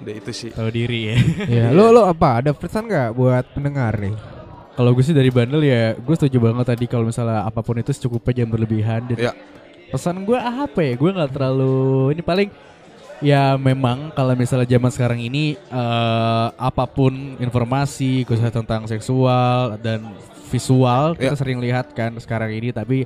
[0.00, 1.16] udah itu sih Tahu diri ya.
[1.44, 2.40] Iya, lo lo apa?
[2.40, 4.16] Ada pesan nggak buat pendengar nih?
[4.72, 7.92] Kalau gue sih dari bandel ya, gue setuju banget tadi kalau misalnya apa pun itu
[7.92, 9.00] secukupnya jangan berlebihan.
[9.04, 9.32] Dan Ya.
[9.92, 10.96] pesan gue apa ya?
[10.96, 11.76] Gue nggak terlalu
[12.16, 12.48] ini paling
[13.20, 20.08] ya memang kalau misalnya zaman sekarang ini eh, apa pun informasi khususnya tentang seksual dan
[20.48, 21.38] visual kita Ya.
[21.38, 23.04] sering lihat kan sekarang ini tapi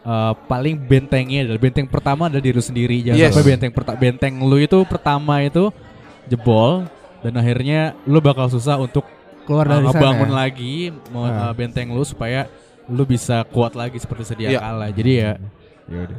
[0.00, 3.30] eh, paling bentengnya adalah benteng pertama adalah diri sendiri jangan Yes.
[3.30, 5.68] sampai benteng benteng lu itu pertama itu
[6.24, 6.88] jebol
[7.20, 9.04] dan akhirnya lu bakal susah untuk
[9.40, 9.98] Keluar dari uh, sana.
[9.98, 10.74] ngebangun lagi
[11.10, 12.46] mau uh, benteng lu supaya
[12.86, 14.60] lu bisa kuat lagi seperti sedia Iya.
[14.62, 14.88] kala.
[14.88, 15.32] Jadi ya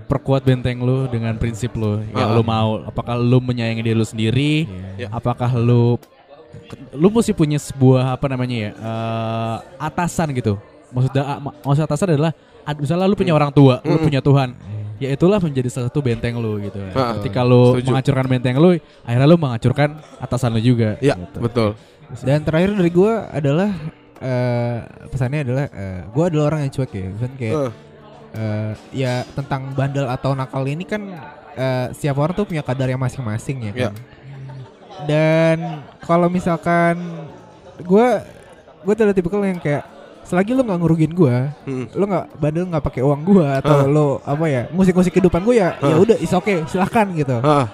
[0.06, 2.36] perkuat benteng lu dengan prinsip lu yang Ah.
[2.36, 2.84] lu mau.
[2.84, 4.66] Apakah lu menyayangi diri lu sendiri?
[4.66, 4.88] Iya.
[4.98, 5.08] Ya.
[5.10, 5.96] Apakah lu
[6.92, 8.72] lu mesti punya sebuah apa namanya ya?
[8.76, 10.60] uh, atasan gitu.
[10.90, 14.04] Maksudnya ah, ma- maksud atasan adalah ad- misalnya lu punya orang tua, lu Mm.
[14.04, 14.50] punya Tuhan.
[15.00, 16.78] Ya itulah menjadi salah satu benteng lu gitu.
[16.92, 17.90] Ah, Ketika lu setuju.
[17.90, 18.70] menghancurkan benteng lu,
[19.02, 21.00] akhirnya lu menghancurkan atasan lu juga.
[21.00, 21.40] ya gitu.
[21.40, 21.70] betul
[22.22, 23.72] Dan terakhir dari gua adalah
[24.20, 27.08] eh, pesannya adalah eh, gua adalah orang yang cuek ya.
[27.10, 27.72] Misalnya kayak Eh.
[28.34, 31.02] Eh, ya tentang bandel atau nakal ini kan
[31.52, 33.90] eh, setiap orang tuh punya kadarnya masing-masing ya Ya.
[33.90, 33.96] kan.
[35.02, 35.58] Dan
[36.00, 37.00] kalau misalkan
[37.82, 38.22] gua
[38.82, 39.82] gua adalah tipikal yang kayak
[40.22, 41.86] selagi lu nggak ngurugin gua, Mm.
[41.92, 43.86] lu nggak bandel nggak pakai uang gua atau Ah.
[43.86, 46.00] lu apa ya musik-musik kehidupan gua ya ya Ah.
[46.00, 47.38] udah is oke silahkan gitu.
[47.42, 47.68] Ah,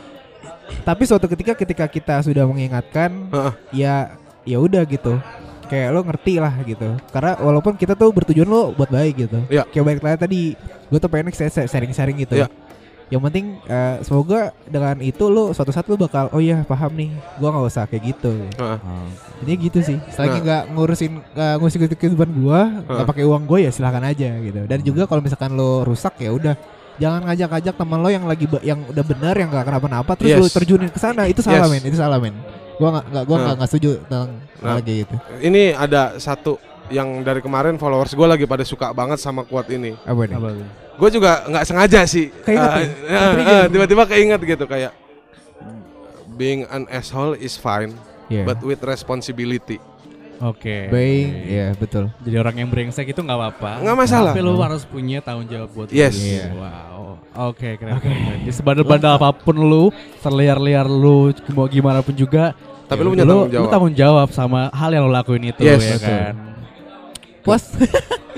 [0.84, 5.16] Tapi suatu ketika ketika kita sudah mengingatkan ah, ya ya udah gitu
[5.68, 9.64] kayak lo ngerti lah gitu karena walaupun kita tuh bertujuan lo buat baik gitu Iya.
[9.66, 10.42] kayak balik lagi tadi
[10.88, 11.30] gue tuh pengen
[11.68, 12.48] sharing-sharing gitu Iya.
[13.08, 17.08] yang penting eh, semoga dengan itu lo suatu saat lo bakal oh iya paham nih
[17.36, 18.76] gua nggak usah kayak gitu ah.
[19.40, 20.44] jadi gitu sih selagi Nah.
[20.44, 23.08] nggak ngurusin uh, ngurusin kehidupan gua nggak Ah.
[23.08, 26.60] pakai uang gue ya silahkan aja gitu dan juga kalau misalkan lo rusak ya udah
[26.98, 30.42] jangan ngajak-ngajak teman lo yang lagi yang udah benar yang nggak kenapa-napa terus Yes.
[30.42, 31.72] lo terjunin ke sana itu salah Yes.
[31.72, 32.36] men itu salah men
[32.78, 33.44] gua nggak nggak gua Nah.
[33.44, 34.74] nggak nggak setuju tentang Nah.
[34.76, 36.58] kayak gitu ini ada satu
[36.88, 40.50] yang dari kemarin followers gue lagi pada suka banget sama quote ini apa nih Apa
[40.50, 40.68] tuh?
[40.98, 42.72] gue juga nggak sengaja sih Keinget ya?
[42.72, 42.82] ah,
[43.30, 43.54] Trigger.
[43.54, 44.94] ah, tiba-tiba keinget gitu kayak
[46.30, 47.92] being an asshole is fine
[48.28, 48.44] Iya.
[48.44, 49.80] but with responsibility
[50.40, 50.86] Oke.
[50.88, 51.50] Baik, Oke.
[51.50, 52.04] ya betul.
[52.22, 53.72] Jadi orang yang brengsek itu nggak apa-apa.
[53.82, 54.32] Nggak masalah.
[54.32, 56.14] Tapi lu harus punya tanggung jawab buat Yes.
[56.14, 56.38] diri.
[56.38, 56.46] Iya.
[56.54, 57.02] Wow.
[57.50, 57.98] Oke, keren.
[57.98, 58.42] keren.
[58.42, 62.54] Jadi sebandel-bandel apa pun lu, terliar-liar lu mau gimana pun juga.
[62.86, 63.62] Tapi ya lu punya lu, tanggung jawab.
[63.62, 66.08] Lu tanggung jawab sama hal yang lu lakuin itu Yes, ya betul.
[66.08, 66.34] kan.
[67.42, 67.64] Puas.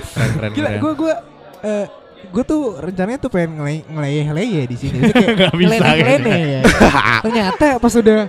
[0.10, 0.80] Keren, keren, Gila, keren.
[0.80, 1.14] gue gue
[1.62, 1.86] eh
[2.26, 4.98] gue tuh rencananya tuh pengen ngele- ngeleyeh-leyeh di sini.
[5.38, 6.62] Nggak bisa, ngeleneh-ngeleneh ya.
[7.26, 8.20] Ternyata pas udah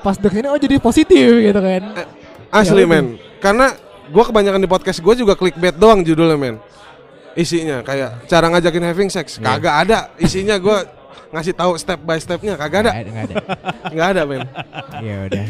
[0.00, 1.82] pas udah ke sini oh jadi positif gitu kan.
[2.54, 3.06] Asli Ya, men
[3.38, 3.74] karena
[4.06, 6.56] gua kebanyakan di podcast gua juga clickbait doang judulnya men.
[7.34, 9.36] Isinya kayak cara ngajakin having sex.
[9.36, 9.58] Iya.
[9.58, 10.86] Kagak ada isinya gua
[11.28, 12.92] ngasih tahu step by stepnya kagak ada.
[12.94, 13.42] Nggak ada,
[13.90, 14.22] nggak ada.
[14.30, 14.40] Men.
[15.02, 15.44] Ya udah.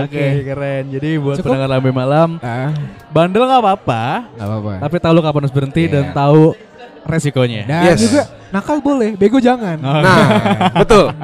[0.00, 0.84] Oke, keren.
[0.88, 1.52] Jadi buat Cukup.
[1.52, 2.72] pendengar lambe malam, Ah,
[3.08, 4.72] bandel nggak apa-apa, nggak apa-apa.
[4.80, 5.92] tapi tahu lu kapan harus berhenti Iya.
[5.92, 6.56] dan tahu
[7.04, 7.60] resikonya.
[7.62, 8.00] Dan Yes.
[8.00, 9.76] juga nakal boleh, bego jangan.
[9.76, 10.00] Oke.
[10.00, 10.28] Nah,
[10.74, 11.04] betul.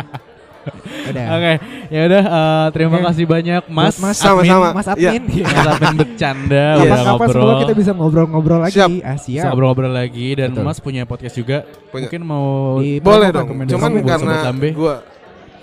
[1.05, 1.25] Udah.
[1.37, 1.53] Oke,
[1.89, 3.05] ya udah eh, terima Oke.
[3.07, 3.95] kasih banyak Mas.
[3.99, 4.73] Mas Sama-sama.
[4.73, 5.11] Mas Iya.
[5.17, 5.45] admin.
[5.45, 6.73] Mas Admin bercanda Iya.
[6.75, 7.61] udah Kapan-kapan semoga ngobrol.
[7.61, 8.75] kita bisa ngobrol-ngobrol lagi.
[8.75, 8.91] Siap.
[9.01, 9.45] Ah, Bisa siap.
[9.53, 10.65] ngobrol-ngobrol lagi dan Betul.
[10.65, 11.59] Mas punya podcast juga.
[11.89, 12.09] Punya.
[12.09, 12.47] Mungkin mau
[12.81, 13.47] Di- Boleh dong.
[13.67, 14.37] Cuman karena
[14.73, 14.95] gua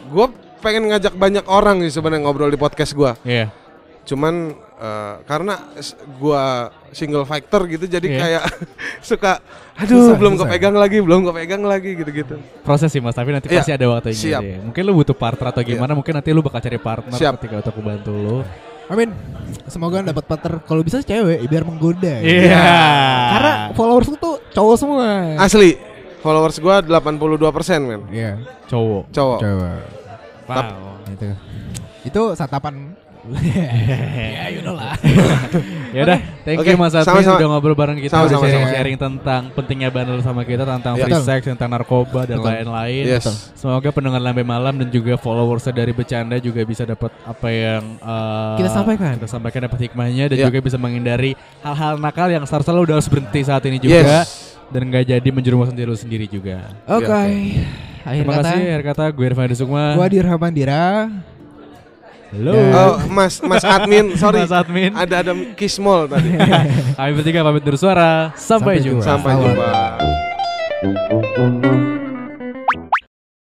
[0.07, 0.27] gua
[0.61, 3.17] pengen ngajak banyak orang sih sebenarnya ngobrol di podcast gua.
[3.23, 3.49] Iya.
[4.03, 5.55] Cuman eh, karena
[6.17, 8.19] gua single factor gitu jadi Iya.
[8.19, 8.43] kayak
[9.09, 9.39] suka
[9.73, 10.47] aduh Susah, belum susah.
[10.47, 12.35] kepegang lagi, belum kepegang lagi gitu-gitu.
[12.61, 13.59] Proses sih Mas, tapi nanti Iya.
[13.59, 14.13] pasti ada waktunya.
[14.13, 14.41] Siap.
[14.41, 14.57] deh.
[14.61, 17.33] Mungkin lu butuh partner atau gimana, mungkin nanti lu bakal cari partner Siap.
[17.39, 18.37] ketika untuk membantu lu.
[18.85, 19.09] Amin.
[19.65, 22.19] Semoga dapat partner kalau bisa cewek biar menggoda.
[22.19, 22.59] Iya.
[23.31, 25.07] Karena followers lu tuh cowok semua.
[25.39, 25.79] Asli
[26.19, 27.39] followers gua 82%
[27.81, 28.01] men.
[28.11, 28.37] Iya.
[28.67, 29.07] cowok.
[29.09, 29.39] Cowok.
[29.39, 29.79] Cowok.
[30.45, 31.07] Wow.
[31.07, 31.27] Itu.
[32.03, 32.90] Itu santapan.
[34.33, 34.97] ya, you know lah.
[35.93, 37.37] Ya udah, thank Oke, you Mas Admin sama-sama.
[37.37, 38.49] udah ngobrol bareng kita, Sama-sama, udah sama.
[38.49, 41.05] sharing-sharing tentang pentingnya bandel sama kita tentang Ya.
[41.05, 41.27] free Betul.
[41.29, 43.03] sex, tentang narkoba dan lain-lain.
[43.07, 43.53] Yes.
[43.53, 48.55] Semoga pendengar lambe malam dan juga followers dari bercanda juga bisa dapat apa yang eh,
[48.57, 49.11] Kita sampaikan.
[49.15, 50.45] Kita sampaikan dapat hikmahnya dan Ya.
[50.49, 54.57] juga bisa menghindari hal-hal nakal yang seharusnya lo udah harus berhenti saat ini juga Yes.
[54.67, 56.73] dan nggak jadi menjerumuskan diri lo sendiri juga.
[56.89, 57.05] Oke.
[57.05, 57.21] Oke.
[58.01, 58.49] Akhir Terima kata.
[58.49, 59.93] kasih, akhir kata gue Irfan Sukma.
[59.93, 61.05] Gua Dirham Mandira.
[62.31, 62.55] Halo.
[62.55, 64.39] Dan- Oh, Mas Mas admin, sorry.
[64.39, 64.95] Mas Admin.
[64.95, 66.31] Ada ada kismol tadi.
[66.97, 68.31] Kami bertiga pamit bersuara.
[68.33, 69.03] Sampai, Sampai jumpa.
[69.03, 69.03] jumpa.
[69.03, 69.67] Sampai jumpa.